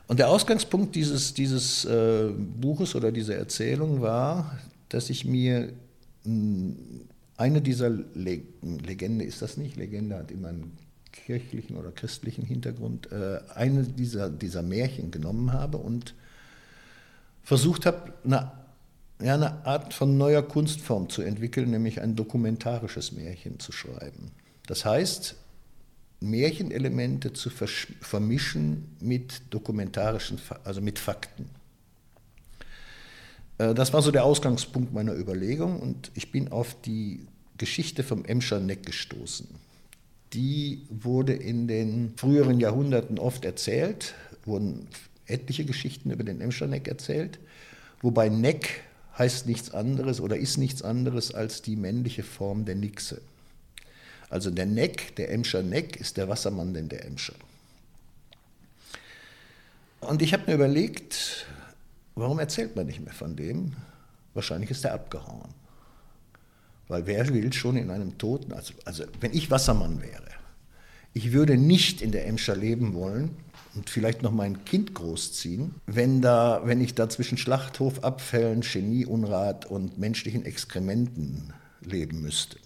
[0.07, 5.73] Und der Ausgangspunkt dieses, dieses äh, Buches oder dieser Erzählung war, dass ich mir
[6.23, 6.77] mh, hm,
[7.35, 9.75] eine dieser Le Legende, ist das nicht?
[9.75, 10.77] Legende hat immer einen
[11.11, 16.15] kirchlichen oder christlichen Hintergrund, äh, eine dieser, dieser Märchen genommen habe und
[17.43, 18.51] versucht habe, eine,
[19.21, 24.31] ja, eine Art von neuer Kunstform zu entwickeln, nämlich ein dokumentarisches Märchen zu schreiben.
[24.67, 25.35] Das heißt,
[26.21, 31.49] Märchenelemente zu vermischen mit dokumentarischen, also mit Fakten.
[33.57, 37.25] Äh, das war so der Ausgangspunkt meiner Überlegung und ich bin auf die
[37.57, 39.47] Geschichte vom Emscher Neck gestoßen.
[40.33, 44.13] Die wurde in den früheren Jahrhunderten oft erzählt,
[44.45, 44.87] wurden
[45.25, 47.39] etliche Geschichten über den Emscher Neck erzählt,
[48.01, 48.83] wobei Neck
[49.19, 53.21] heißt nichts anderes oder ist nichts anderes als die männliche Form der Nixe.
[54.29, 57.33] Also der Neck, der Emscher Neck, ist der Wassermann denn der Emscher.
[59.99, 61.45] Und ich habe mir überlegt,
[62.15, 63.73] warum erzählt man nicht mehr von dem?
[64.33, 65.53] Wahrscheinlich ist er abgehauen.
[66.87, 70.29] Weil wer will schon in einem Toten, also, also wenn ich Wassermann wäre,
[71.13, 73.35] ich würde nicht in der Emscher leben wollen
[73.75, 79.97] und vielleicht noch mein Kind großziehen, wenn, da, wenn ich da zwischen Schlachthofabfällen, Chemieunrat und
[79.97, 82.57] menschlichen Exkrementen leben müsste.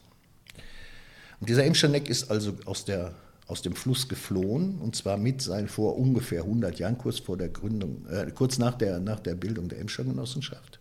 [1.39, 3.13] Und dieser Emscherneck ist also aus, der,
[3.47, 7.49] aus dem Fluss geflohen, und zwar mit sein vor ungefähr 100 Jahren, kurz, vor der
[7.49, 10.79] Gründung, äh, kurz nach, der, nach der Bildung der Emscher Genossenschaft,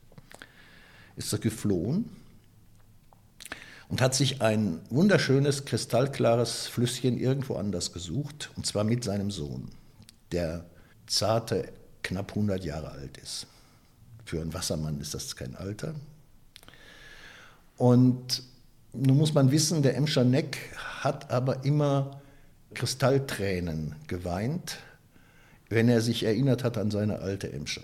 [1.17, 2.05] ist er geflohen
[3.89, 9.69] und hat sich ein wunderschönes, kristallklares Flüsschen irgendwo anders gesucht, und zwar mit seinem Sohn,
[10.33, 10.65] der
[11.07, 13.47] zarte knapp 100 Jahre alt ist.
[14.25, 15.95] Für einen Wassermann ist das kein Alter.
[17.77, 18.43] Und
[18.93, 20.59] nun muss man wissen, der Emscher Neck
[21.01, 22.21] hat aber immer
[22.75, 24.79] Kristalltränen geweint,
[25.69, 27.83] wenn er sich erinnert hat an seine alte Emscher.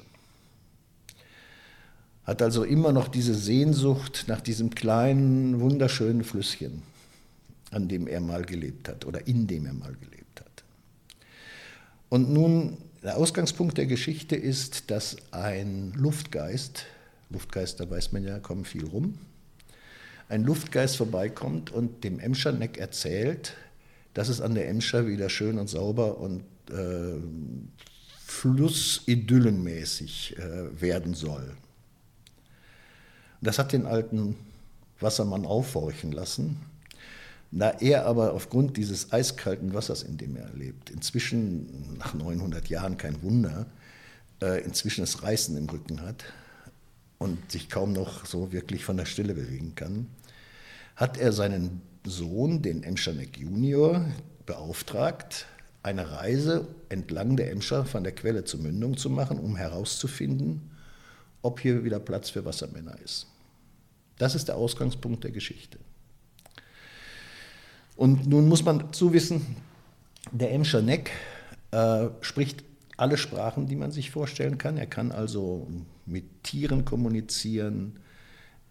[2.25, 6.83] Hat also immer noch diese Sehnsucht nach diesem kleinen, wunderschönen Flüsschen,
[7.71, 10.48] an dem er mal gelebt hat oder in dem er mal gelebt hat.
[12.09, 16.87] Und nun, der Ausgangspunkt der Geschichte ist, dass ein Luftgeist,
[17.31, 19.19] Luftgeister weiß man ja, kommen viel rum,
[20.29, 23.55] ein Luftgeist vorbeikommt und dem Emscherneck erzählt,
[24.15, 27.21] dass es an der Emscher wieder schön und sauber und äh,
[28.27, 31.55] flussidyllenmäßig äh, werden soll.
[33.41, 34.37] Das hat den alten
[35.01, 36.61] Wassermann aufhorchen lassen.
[37.51, 42.99] Da er aber aufgrund dieses eiskalten Wassers, in dem er lebt, inzwischen nach 900 Jahren
[42.99, 43.67] kein Wunder,
[44.43, 46.25] äh, inzwischen das Reißen im Rücken hat
[47.19, 50.07] und sich kaum noch so wirklich von der Stille bewegen kann,
[50.95, 54.05] hat er seinen Sohn, den Emscherneck Junior,
[54.45, 55.47] beauftragt,
[55.83, 60.71] eine Reise entlang der Emscher von der Quelle zur Mündung zu machen, um herauszufinden,
[61.41, 63.27] ob hier wieder Platz für Wassermänner ist.
[64.19, 65.79] Das ist der Ausgangspunkt der Geschichte.
[67.99, 69.45] Und nun muss man dazu wissen,
[70.31, 71.11] der Emscher Neck
[71.73, 72.63] äh, spricht
[72.97, 74.77] alle Sprachen, die man sich vorstellen kann.
[74.77, 75.67] Er kann also
[76.07, 77.99] mit Tieren kommunizieren.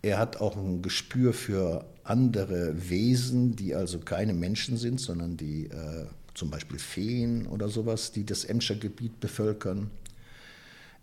[0.02, 5.66] Er hat auch ein Gespür für andere Wesen, die also keine Menschen sind, sondern die
[5.66, 9.92] äh, zum Beispiel Feen oder sowas, die das Emscher Gebiet bevölkern.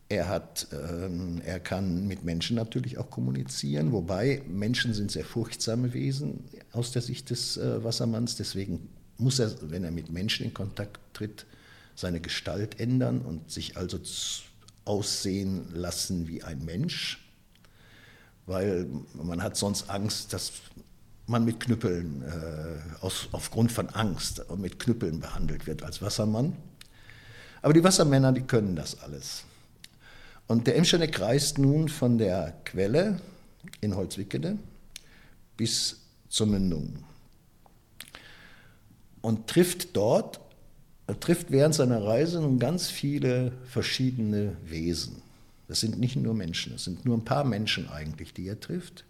[0.09, 5.95] Er, hat, ähm, er kann mit Menschen natürlich auch kommunizieren, wobei Menschen sind sehr furchtsame
[5.95, 8.37] Wesen aus der Sicht des äh, Wassermanns.
[8.37, 11.47] Deswegen muss er, wenn er mit Menschen in Kontakt tritt,
[11.95, 13.99] seine Gestalt ändern und sich also
[14.85, 17.21] aussehen lassen wie ein Mensch,
[18.47, 20.53] weil man hat sonst Angst, dass
[21.27, 26.55] man mit Knüppeln, äh, aus, aufgrund von Angst, mit Knüppeln behandelt wird als Wassermann.
[27.63, 29.45] Aber die Wassermänner, die können das alles.
[30.47, 33.21] Und der Emscheneck reist nun von der Quelle
[33.81, 34.59] in Holzwickede
[35.57, 37.05] bis zur Mündung
[39.25, 40.39] und trifft dort,
[41.07, 45.23] er trifft während seiner Reise nun ganz viele verschiedene Wesen.
[45.67, 49.07] Das sind nicht nur Menschen, es sind nur ein paar Menschen eigentlich, die er trifft.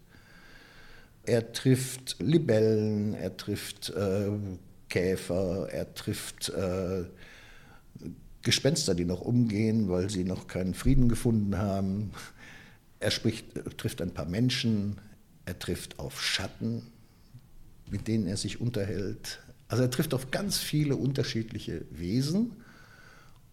[1.25, 4.29] Er trifft Libellen, er trifft äh,
[4.87, 7.03] Käfer, er trifft äh,
[8.45, 12.11] Gespenster, die noch umgehen, weil sie noch keinen Frieden gefunden haben.
[12.99, 13.45] Er spricht,
[13.77, 14.99] trifft ein paar Menschen,
[15.45, 16.83] er trifft auf Schatten,
[17.89, 19.39] mit denen er sich unterhält.
[19.67, 22.51] Also er trifft auf ganz viele unterschiedliche Wesen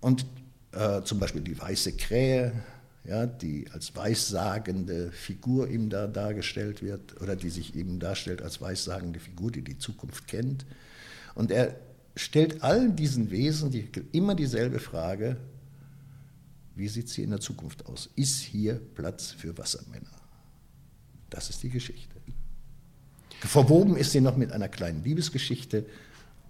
[0.00, 0.26] und
[0.72, 2.52] äh, zum Beispiel die weiße Krähe,
[3.04, 8.60] ja, die als weissagende Figur ihm da dargestellt wird oder die sich eben darstellt als
[8.60, 10.66] weissagende Figur, die die Zukunft kennt.
[11.34, 11.74] Und er
[12.16, 15.36] stellt allen diesen Wesen die, immer dieselbe Frage,
[16.74, 18.10] wie sieht sie in der Zukunft aus?
[18.16, 20.10] Ist hier Platz für Wassermänner?
[21.30, 22.14] Das ist die Geschichte.
[23.40, 25.86] Verwoben ist sie noch mit einer kleinen Liebesgeschichte,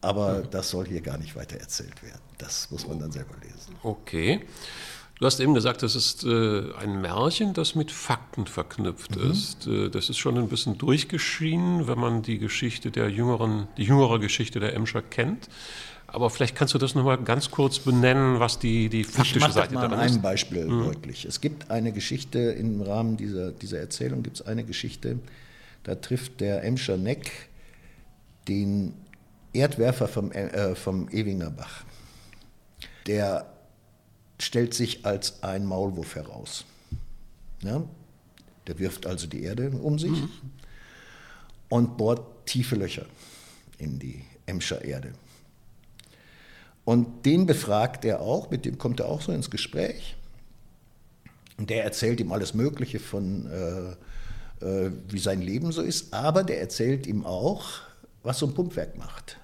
[0.00, 2.20] aber das soll hier gar nicht weiter erzählt werden.
[2.38, 3.76] Das muss man dann selber lesen.
[3.82, 4.44] Okay.
[5.22, 9.30] Du hast eben gesagt, das ist äh, ein Märchen, das mit Fakten verknüpft mhm.
[9.30, 9.68] ist.
[9.68, 14.18] Äh, das ist schon ein bisschen durchgeschienen, wenn man die Geschichte der jüngeren, die jüngere
[14.18, 15.48] Geschichte der Emscher kennt.
[16.08, 19.74] Aber vielleicht kannst du das nochmal ganz kurz benennen, was die, die faktische ich Seite
[19.74, 19.96] daran ist.
[19.96, 20.86] Ich mache einem Beispiel mhm.
[20.86, 21.24] deutlich.
[21.24, 25.20] Es gibt eine Geschichte, im Rahmen dieser, dieser Erzählung gibt es eine Geschichte,
[25.84, 27.30] da trifft der Emscher Neck
[28.48, 28.94] den
[29.52, 31.84] Erdwerfer vom, äh, vom Ewinger Bach.
[33.06, 33.51] Der
[34.42, 36.64] stellt sich als ein Maulwurf heraus.
[37.62, 37.84] Ja?
[38.66, 40.30] Der wirft also die Erde um sich mhm.
[41.68, 43.06] und bohrt tiefe Löcher
[43.78, 45.12] in die Emscher Erde.
[46.84, 50.16] Und den befragt er auch, mit dem kommt er auch so ins Gespräch.
[51.56, 56.42] Und der erzählt ihm alles Mögliche von, äh, äh, wie sein Leben so ist, aber
[56.42, 57.82] der erzählt ihm auch,
[58.24, 59.38] was so ein Pumpwerk macht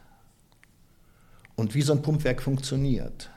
[1.54, 3.30] und wie so ein Pumpwerk funktioniert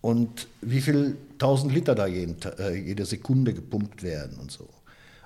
[0.00, 4.68] und wie viel tausend Liter da jeden, äh, jede Sekunde gepumpt werden und so.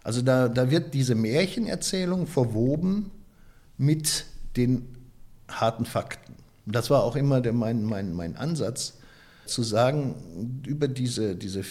[0.03, 3.11] Also da, da wird diese Märchenerzählung verwoben
[3.79, 4.87] mit den
[5.49, 6.35] harten Fakten.
[6.67, 8.95] Das war auch immer der, mein, mein, mein Ansatz,
[9.47, 11.63] zu sagen, über diese, diese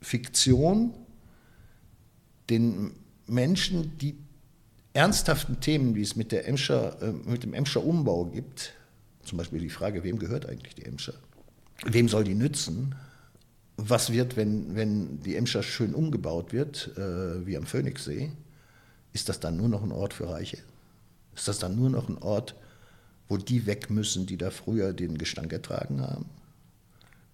[0.00, 0.94] Fiktion
[2.50, 2.92] den
[3.26, 4.16] Menschen die
[4.92, 8.72] ernsthaften Themen, die es mit, der Emscher, äh, mit dem Emscher Umbau gibt,
[9.24, 11.14] zum Beispiel die Frage, wem gehört eigentlich die Emscher?
[11.84, 12.94] Wem soll die nützen?
[13.76, 18.30] Was wird, wenn, wenn die Emscher schön umgebaut wird, äh, wie am Phoenixsee?
[19.12, 20.58] Ist das dann nur noch ein Ort für Reiche?
[21.34, 22.54] Ist das dann nur noch ein Ort,
[23.28, 26.26] wo die weg müssen, die da früher den Gestank ertragen haben?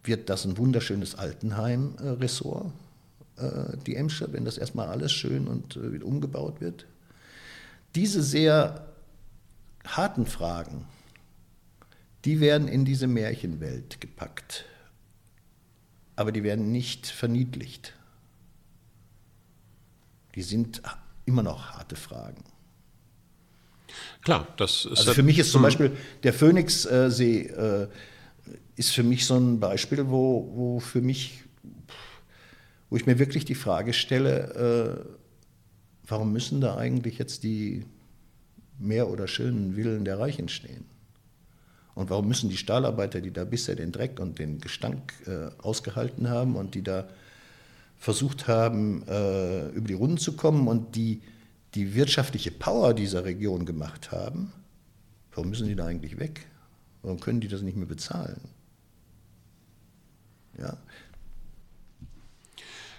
[0.03, 2.73] Wird das ein wunderschönes Altenheim-Ressort,
[3.37, 6.87] äh, die Emscher, wenn das erstmal alles schön und äh, umgebaut wird?
[7.95, 8.87] Diese sehr
[9.85, 10.87] harten Fragen,
[12.25, 14.65] die werden in diese Märchenwelt gepackt.
[16.17, 17.95] Aber die werden nicht verniedlicht.
[20.35, 20.83] Die sind
[21.25, 22.45] immer noch harte Fragen.
[24.23, 24.99] Klar, das ist.
[24.99, 25.65] Also für mich ist zum hm.
[25.65, 27.89] Beispiel der Phoenixsee äh,
[28.77, 31.43] ist für mich so ein Beispiel, wo, wo für mich,
[32.89, 37.85] wo ich mir wirklich die Frage stelle, äh, warum müssen da eigentlich jetzt die
[38.79, 40.85] mehr oder schönen Villen der Reichen stehen?
[42.01, 46.31] Und warum müssen die Stahlarbeiter, die da bisher den Dreck und den Gestank äh, ausgehalten
[46.31, 47.07] haben und die da
[47.99, 51.21] versucht haben, äh, über die Runden zu kommen und die
[51.75, 54.51] die wirtschaftliche Power dieser Region gemacht haben,
[55.35, 56.47] warum müssen die da eigentlich weg?
[57.03, 58.41] Warum können die das nicht mehr bezahlen?
[60.59, 60.79] Ja.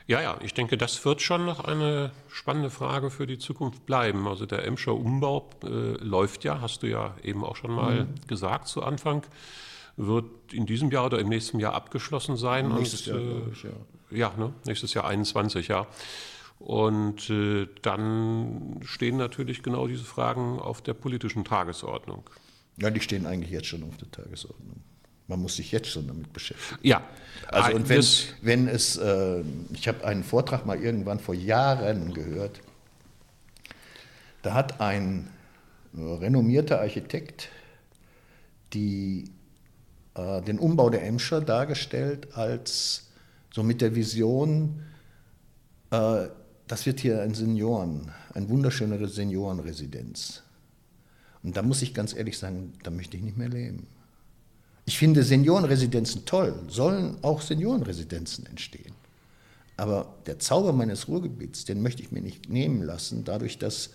[0.08, 4.28] Ja, ja, ich denke, das wird schon noch eine spannende Frage für die Zukunft bleiben.
[4.28, 5.68] Also der Emscher Umbau äh,
[6.04, 8.16] läuft ja, hast du ja eben auch schon mal mhm.
[8.28, 9.24] gesagt zu Anfang,
[9.98, 12.70] wird in diesem Jahr oder im nächsten Jahr abgeschlossen sein.
[12.70, 13.70] Nächstes und, Jahr, äh, ich, ja.
[14.12, 14.54] Ja, ne?
[14.66, 15.88] nächstes Jahr 21, ja.
[16.60, 22.30] Und äh, dann stehen natürlich genau diese Fragen auf der politischen Tagesordnung.
[22.78, 24.82] Ja, die stehen eigentlich jetzt schon auf der Tagesordnung.
[25.32, 26.86] Man muss sich jetzt schon damit beschäftigen.
[26.86, 27.02] Ja.
[27.48, 28.04] Also und wenn,
[28.42, 32.60] wenn es, äh, ich habe einen Vortrag mal irgendwann vor Jahren gehört,
[34.42, 35.30] da hat ein
[35.96, 37.48] renommierter Architekt
[38.74, 39.32] die,
[40.16, 43.08] äh, den Umbau der Emscher dargestellt als
[43.54, 44.84] so mit der Vision,
[45.92, 46.28] äh,
[46.68, 50.44] das wird hier ein Senioren, eine wunderschönere Seniorenresidenz.
[51.42, 53.88] Und da muss ich ganz ehrlich sagen, da möchte ich nicht mehr leben.
[54.92, 58.94] Ich finde Seniorenresidenzen toll, sollen auch Seniorenresidenzen entstehen.
[59.78, 63.92] Aber der Zauber meines Ruhrgebiets, den möchte ich mir nicht nehmen lassen, dadurch, dass,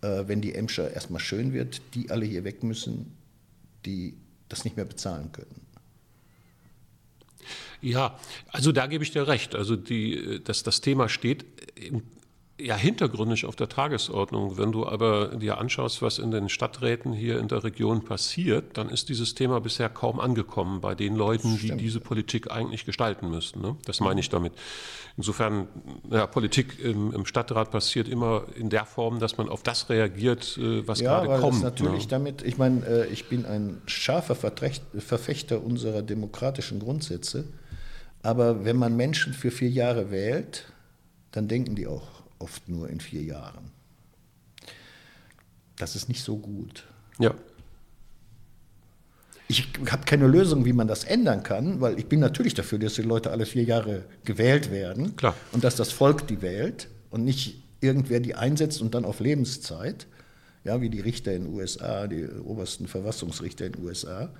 [0.00, 3.12] äh, wenn die Emscher erstmal schön wird, die alle hier weg müssen,
[3.84, 4.14] die
[4.48, 5.60] das nicht mehr bezahlen können.
[7.82, 8.18] Ja,
[8.48, 9.54] also da gebe ich dir recht.
[9.54, 11.44] Also die, dass das Thema steht
[12.60, 14.58] ja hintergründig auf der Tagesordnung.
[14.58, 18.88] Wenn du aber dir anschaust, was in den Stadträten hier in der Region passiert, dann
[18.88, 23.60] ist dieses Thema bisher kaum angekommen bei den Leuten, die diese Politik eigentlich gestalten müssten.
[23.60, 23.76] Ne?
[23.84, 24.52] Das meine ich damit.
[25.16, 25.68] Insofern,
[26.10, 30.56] ja, Politik im, im, Stadtrat passiert immer in der Form, dass man auf das reagiert,
[30.58, 31.58] äh, was ja, gerade kommt.
[31.58, 32.10] Ja, natürlich ne?
[32.10, 37.44] damit, ich meine, äh, ich bin ein scharfer Verfechter unserer demokratischen Grundsätze,
[38.22, 40.72] aber wenn man Menschen für vier Jahre wählt,
[41.32, 43.70] dann denken die auch oft nur in vier Jahren.
[45.76, 46.84] Das ist nicht so gut.
[47.18, 47.34] Ja.
[49.48, 52.94] Ich habe keine Lösung, wie man das ändern kann, weil ich bin natürlich dafür, dass
[52.94, 55.34] die Leute alle vier Jahre gewählt werden Klar.
[55.52, 60.06] und dass das Volk die wählt und nicht irgendwer die einsetzt und dann auf Lebenszeit,
[60.62, 64.30] ja, wie die Richter in den USA, die obersten Verfassungsrichter in den USA.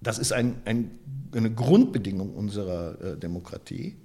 [0.00, 0.90] Das ist ein, ein,
[1.32, 3.96] eine Grundbedingung unserer äh, Demokratie,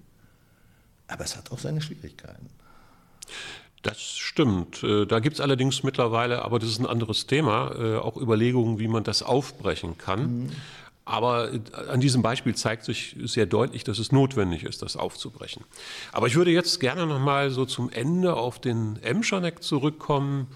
[1.07, 2.47] aber es hat auch seine Schwierigkeiten.
[3.81, 4.83] Das stimmt.
[4.83, 8.79] Äh, da gibt es allerdings mittlerweile, aber das ist ein anderes Thema, äh, auch Überlegungen,
[8.79, 10.43] wie man das aufbrechen kann.
[10.43, 10.49] Mhm.
[11.05, 11.59] Aber äh,
[11.89, 15.63] an diesem Beispiel zeigt sich sehr deutlich, dass es notwendig ist, das aufzubrechen.
[16.11, 20.47] Aber ich würde jetzt gerne noch mal so zum Ende auf den Emscherneck zurückkommen.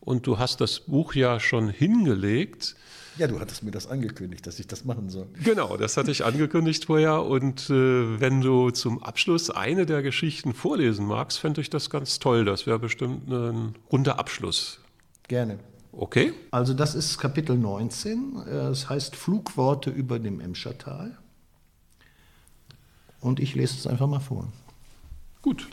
[0.00, 2.76] Und du hast das Buch ja schon hingelegt.
[3.18, 5.26] Ja, du hattest mir das angekündigt, dass ich das machen soll.
[5.42, 7.22] Genau, das hatte ich angekündigt vorher.
[7.22, 12.18] Und äh, wenn du zum Abschluss eine der Geschichten vorlesen magst, fände ich das ganz
[12.18, 12.44] toll.
[12.44, 14.80] Das wäre bestimmt ein runder Abschluss.
[15.28, 15.58] Gerne.
[15.92, 16.34] Okay.
[16.50, 18.36] Also das ist Kapitel 19.
[18.36, 21.16] Es heißt Flugworte über dem Emschertal.
[23.20, 24.52] Und ich lese es einfach mal vor.
[25.40, 25.68] Gut.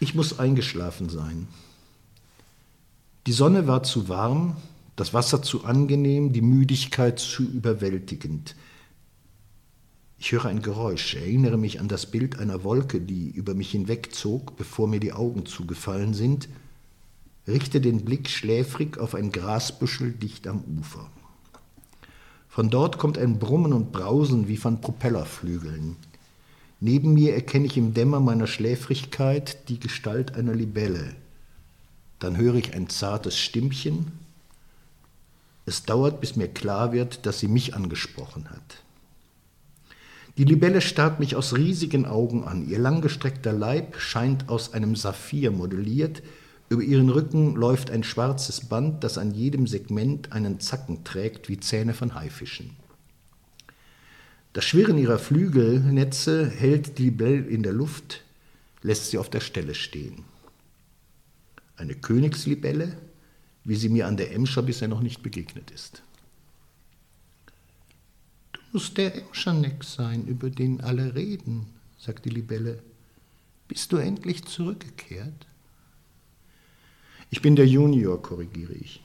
[0.00, 1.46] Ich muss eingeschlafen sein.
[3.26, 4.56] Die Sonne war zu warm,
[4.96, 8.54] das Wasser zu angenehm, die Müdigkeit zu überwältigend.
[10.18, 14.56] Ich höre ein Geräusch, erinnere mich an das Bild einer Wolke, die über mich hinwegzog,
[14.56, 16.48] bevor mir die Augen zugefallen sind,
[17.46, 21.10] richte den Blick schläfrig auf ein Grasbüschel dicht am Ufer.
[22.48, 25.96] Von dort kommt ein Brummen und Brausen wie von Propellerflügeln.
[26.80, 31.16] Neben mir erkenne ich im Dämmer meiner Schläfrigkeit die Gestalt einer Libelle.
[32.20, 34.12] Dann höre ich ein zartes Stimmchen,
[35.66, 38.84] es dauert, bis mir klar wird, dass sie mich angesprochen hat.
[40.36, 42.68] Die Libelle starrt mich aus riesigen Augen an.
[42.68, 46.22] Ihr langgestreckter Leib scheint aus einem Saphir modelliert.
[46.68, 51.60] Über ihren Rücken läuft ein schwarzes Band, das an jedem Segment einen Zacken trägt, wie
[51.60, 52.70] Zähne von Haifischen.
[54.54, 58.22] Das Schwirren ihrer Flügelnetze hält die Libelle in der Luft,
[58.82, 60.24] lässt sie auf der Stelle stehen.
[61.76, 62.96] Eine Königslibelle,
[63.64, 66.02] wie sie mir an der Emscher bisher noch nicht begegnet ist.
[68.52, 71.66] Du musst der Emscherneck sein, über den alle reden,
[71.98, 72.82] sagt die Libelle.
[73.68, 75.46] Bist du endlich zurückgekehrt?
[77.30, 79.02] Ich bin der Junior, korrigiere ich.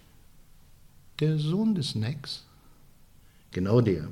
[1.19, 2.45] Der Sohn des Nex?
[3.51, 4.09] Genau der.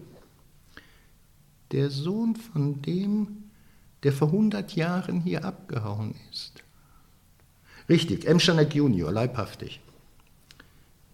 [1.72, 3.44] Der Sohn von dem,
[4.04, 6.64] der vor hundert Jahren hier abgehauen ist.
[7.90, 9.82] Richtig, Emschanek Junior, leibhaftig.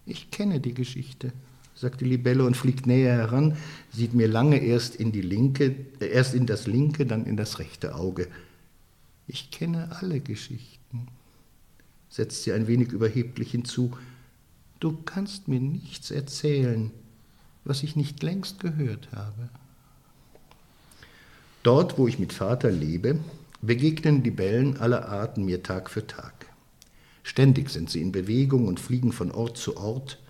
[0.06, 1.32] Ich kenne die Geschichte,
[1.74, 3.56] sagt die Libelle und fliegt näher heran,
[3.92, 7.58] sieht mir lange erst in die linke, äh, erst in das linke, dann in das
[7.58, 8.28] rechte Auge.
[9.26, 11.08] Ich kenne alle Geschichten,
[12.10, 13.96] setzt sie ein wenig überheblich hinzu.
[14.80, 16.90] Du kannst mir nichts erzählen,
[17.64, 19.48] was ich nicht längst gehört habe.
[21.62, 23.18] Dort, wo ich mit Vater lebe,
[23.62, 26.43] begegnen Libellen aller Arten mir Tag für Tag.
[27.24, 30.20] Ständig sind sie in Bewegung und fliegen von Ort zu Ort,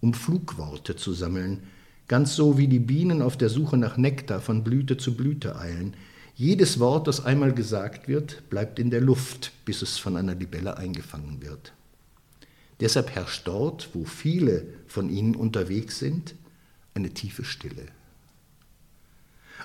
[0.00, 1.64] um Flugworte zu sammeln,
[2.06, 5.96] ganz so wie die Bienen auf der Suche nach Nektar von Blüte zu Blüte eilen.
[6.36, 10.76] Jedes Wort, das einmal gesagt wird, bleibt in der Luft, bis es von einer Libelle
[10.76, 11.72] eingefangen wird.
[12.78, 16.34] Deshalb herrscht dort, wo viele von ihnen unterwegs sind,
[16.92, 17.86] eine tiefe Stille.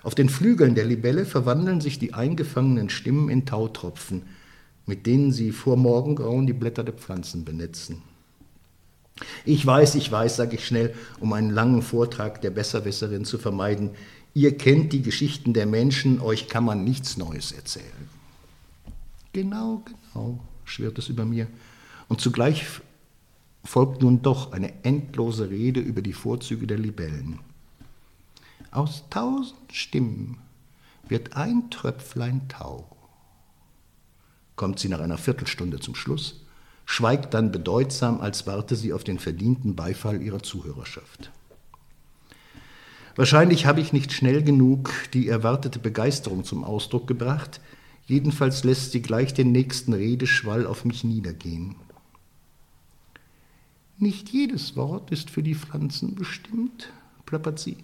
[0.02, 4.22] Auf den Flügeln der Libelle verwandeln sich die eingefangenen Stimmen in Tautropfen,
[4.90, 8.02] mit denen sie vor Morgengrauen die Blätter der Pflanzen benetzen.
[9.46, 13.92] Ich weiß, ich weiß, sage ich schnell, um einen langen Vortrag der Besserwisserin zu vermeiden.
[14.34, 18.10] Ihr kennt die Geschichten der Menschen, euch kann man nichts Neues erzählen.
[19.32, 21.46] Genau, genau, schwirrt es über mir.
[22.08, 22.66] Und zugleich
[23.64, 27.40] folgt nun doch eine endlose Rede über die Vorzüge der Libellen.
[28.72, 30.38] Aus tausend Stimmen
[31.08, 32.88] wird ein Tröpflein Tau
[34.60, 36.42] kommt sie nach einer Viertelstunde zum Schluss,
[36.84, 41.32] schweigt dann bedeutsam, als warte sie auf den verdienten Beifall ihrer Zuhörerschaft.
[43.16, 47.62] Wahrscheinlich habe ich nicht schnell genug die erwartete Begeisterung zum Ausdruck gebracht,
[48.06, 51.76] jedenfalls lässt sie gleich den nächsten Redeschwall auf mich niedergehen.
[53.98, 56.92] Nicht jedes Wort ist für die Pflanzen bestimmt,
[57.26, 57.78] plappert sie.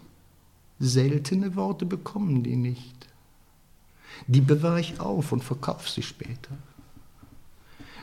[0.80, 3.08] Seltene Worte bekommen die nicht.
[4.28, 6.52] Die bewahre ich auf und verkaufe sie später.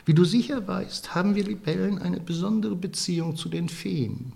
[0.05, 4.33] Wie du sicher weißt, haben wir Libellen eine besondere Beziehung zu den Feen.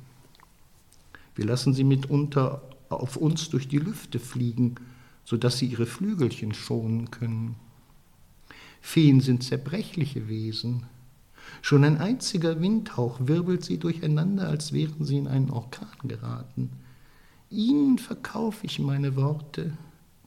[1.36, 4.76] Wir lassen sie mitunter auf uns durch die Lüfte fliegen,
[5.26, 7.56] sodass sie ihre Flügelchen schonen können.
[8.82, 10.86] Feen sind zerbrechliche Wesen.
[11.62, 16.70] Schon ein einziger Windhauch wirbelt sie durcheinander, als wären sie in einen Orkan geraten.
[17.50, 19.78] Ihnen verkaufe ich meine Worte,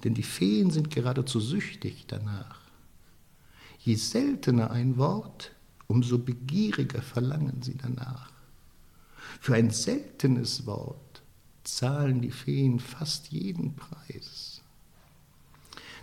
[0.00, 2.60] denn die Feen sind geradezu süchtig danach.
[3.78, 5.52] Je seltener ein Wort,
[5.86, 8.30] umso begieriger verlangen sie danach.
[9.40, 11.22] Für ein seltenes Wort
[11.64, 14.60] zahlen die Feen fast jeden Preis.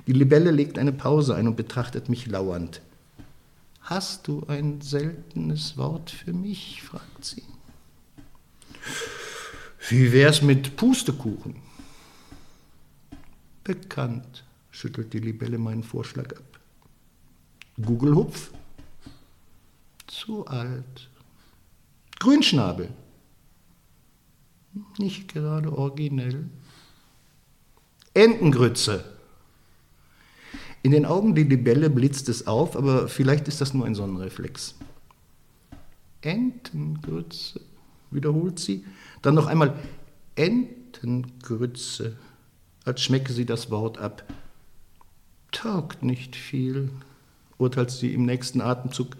[0.05, 2.81] Die Libelle legt eine Pause ein und betrachtet mich lauernd.
[3.81, 6.83] Hast du ein seltenes Wort für mich?
[6.83, 7.43] fragt sie.
[9.89, 11.66] Wie wär's mit Pustekuchen?
[13.67, 16.59] Bekannt, schüttelt die Libelle meinen Vorschlag ab.
[17.81, 18.51] Gugelhupf?
[20.07, 21.09] Zu alt.
[22.17, 22.87] Grünschnabel?
[24.97, 26.49] Nicht gerade originell.
[28.13, 29.03] Entengrütze?
[30.81, 34.75] In den Augen der Libelle blitzt es auf, aber vielleicht ist das nur ein Sonnenreflex.
[36.21, 37.59] Entengrütze,
[38.11, 38.85] wiederholt sie.
[39.21, 39.77] Dann noch einmal
[40.35, 42.15] Entengrütze
[42.87, 44.23] als schmecke sie das Wort ab.
[45.51, 46.89] Taugt nicht viel,
[47.57, 49.17] urteilt sie im nächsten Atemzug,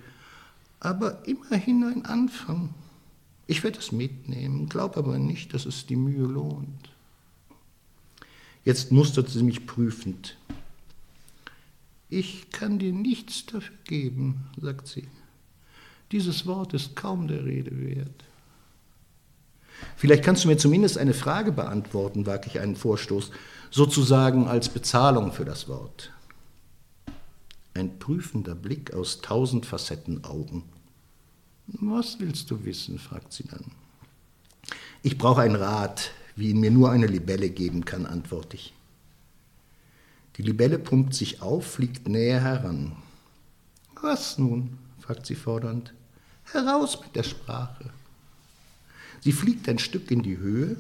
[0.80, 2.74] aber immerhin ein Anfang.
[3.46, 6.90] Ich werde es mitnehmen, glaub aber nicht, dass es die Mühe lohnt.
[8.64, 10.38] Jetzt mustert sie mich prüfend.
[12.10, 15.08] Ich kann dir nichts dafür geben, sagt sie.
[16.14, 18.24] Dieses Wort ist kaum der Rede wert.
[19.98, 23.32] Vielleicht kannst du mir zumindest eine Frage beantworten, wage ich einen Vorstoß
[23.72, 26.12] sozusagen als Bezahlung für das Wort.
[27.74, 30.64] Ein prüfender Blick aus tausend Facettenaugen.
[31.68, 32.98] Was willst du wissen?
[32.98, 33.66] fragt sie dann.
[35.04, 38.74] Ich brauche einen Rat, wie ihn mir nur eine Libelle geben kann, antworte ich.
[40.38, 42.96] Die Libelle pumpt sich auf, fliegt näher heran.
[44.02, 44.78] Was nun?
[45.00, 45.94] fragt sie fordernd.
[46.52, 47.90] Heraus mit der Sprache.
[49.22, 50.78] Sie fliegt ein Stück in die Höhe,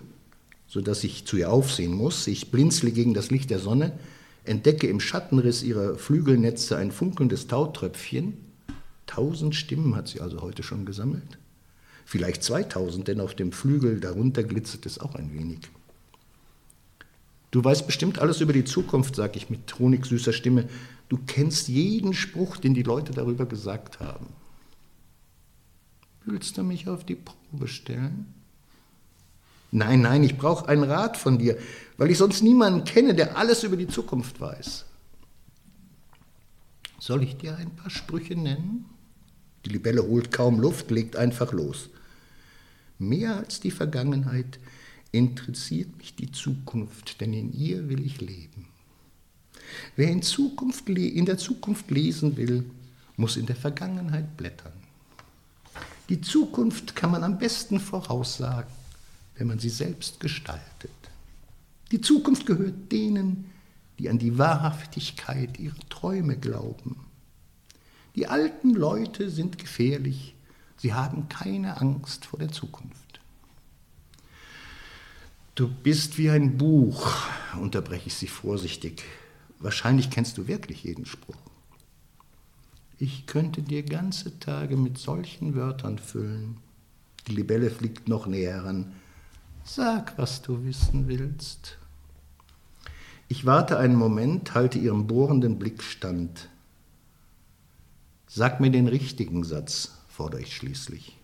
[0.67, 2.27] sodass ich zu ihr aufsehen muss.
[2.27, 3.97] Ich blinzle gegen das Licht der Sonne,
[4.43, 8.37] entdecke im Schattenriss ihrer Flügelnetze ein funkelndes Tautröpfchen.
[9.05, 11.37] Tausend Stimmen hat sie also heute schon gesammelt.
[12.05, 15.59] Vielleicht zweitausend, denn auf dem Flügel darunter glitzert es auch ein wenig.
[17.51, 20.67] Du weißt bestimmt alles über die Zukunft, sage ich mit honigsüßer Stimme.
[21.09, 24.27] Du kennst jeden Spruch, den die Leute darüber gesagt haben.
[26.25, 28.36] Willst du mich auf die Probe stellen?
[29.71, 31.57] Nein, nein, ich brauche einen Rat von dir,
[31.97, 34.85] weil ich sonst niemanden kenne, der alles über die Zukunft weiß.
[36.99, 38.85] Soll ich dir ein paar Sprüche nennen?
[39.65, 41.89] Die Libelle holt kaum Luft, legt einfach los.
[42.99, 44.59] Mehr als die Vergangenheit
[45.11, 48.67] interessiert mich die Zukunft, denn in ihr will ich leben.
[49.95, 52.69] Wer in, Zukunft, in der Zukunft lesen will,
[53.17, 54.73] muss in der Vergangenheit blättern.
[56.09, 58.76] Die Zukunft kann man am besten voraussagen
[59.37, 60.91] wenn man sie selbst gestaltet.
[61.91, 63.51] Die Zukunft gehört denen,
[63.99, 66.97] die an die Wahrhaftigkeit ihrer Träume glauben.
[68.15, 70.35] Die alten Leute sind gefährlich,
[70.77, 73.19] sie haben keine Angst vor der Zukunft.
[75.55, 77.15] Du bist wie ein Buch,
[77.59, 79.03] unterbreche ich sie vorsichtig.
[79.59, 81.35] Wahrscheinlich kennst du wirklich jeden Spruch.
[82.99, 86.57] Ich könnte dir ganze Tage mit solchen Wörtern füllen.
[87.27, 88.93] Die Libelle fliegt noch näher heran.
[89.69, 91.77] Sag, was du wissen willst.
[93.27, 96.47] Ich warte einen Moment, halte ihrem bohrenden Blick stand.
[98.27, 101.17] Sag mir den richtigen Satz, fordere ich schließlich.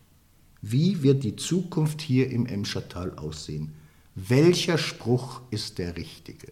[0.61, 3.75] Wie wird die Zukunft hier im Emschertal aussehen?
[4.13, 6.51] Welcher Spruch ist der richtige?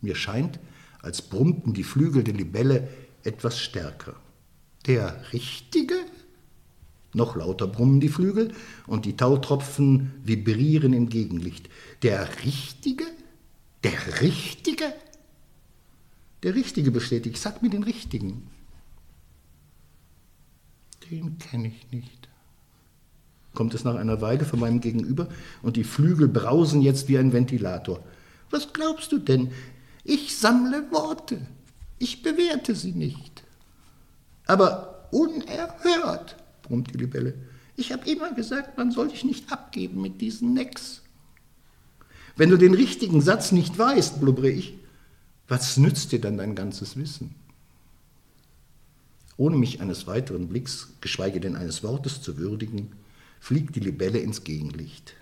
[0.00, 0.60] Mir scheint,
[1.00, 2.88] als brummten die Flügel der Libelle
[3.24, 4.14] etwas stärker.
[4.86, 5.96] Der richtige?
[7.14, 8.52] Noch lauter brummen die Flügel
[8.86, 11.68] und die Tautropfen vibrieren im Gegenlicht.
[12.02, 13.04] Der Richtige?
[13.84, 14.94] Der Richtige?
[16.42, 17.36] Der Richtige bestätigt.
[17.36, 18.48] Sag mir den Richtigen.
[21.10, 22.28] Den kenne ich nicht.
[23.54, 25.28] Kommt es nach einer Weile von meinem Gegenüber
[25.62, 28.02] und die Flügel brausen jetzt wie ein Ventilator.
[28.50, 29.52] Was glaubst du denn?
[30.04, 31.46] Ich sammle Worte.
[31.98, 33.42] Ich bewerte sie nicht.
[34.46, 37.34] Aber unerhört brummt die Libelle.
[37.76, 41.02] Ich habe immer gesagt, man soll dich nicht abgeben mit diesen Necks.
[42.36, 44.74] Wenn du den richtigen Satz nicht weißt, blubbere ich,
[45.48, 47.34] was nützt dir dann dein ganzes Wissen?
[49.36, 52.92] Ohne mich eines weiteren Blicks, geschweige denn eines Wortes zu würdigen,
[53.40, 55.14] fliegt die Libelle ins Gegenlicht.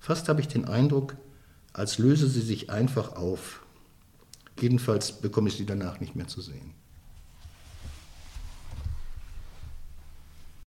[0.00, 1.16] Fast habe ich den Eindruck,
[1.72, 3.64] als löse sie sich einfach auf.
[4.60, 6.72] Jedenfalls bekomme ich sie danach nicht mehr zu sehen.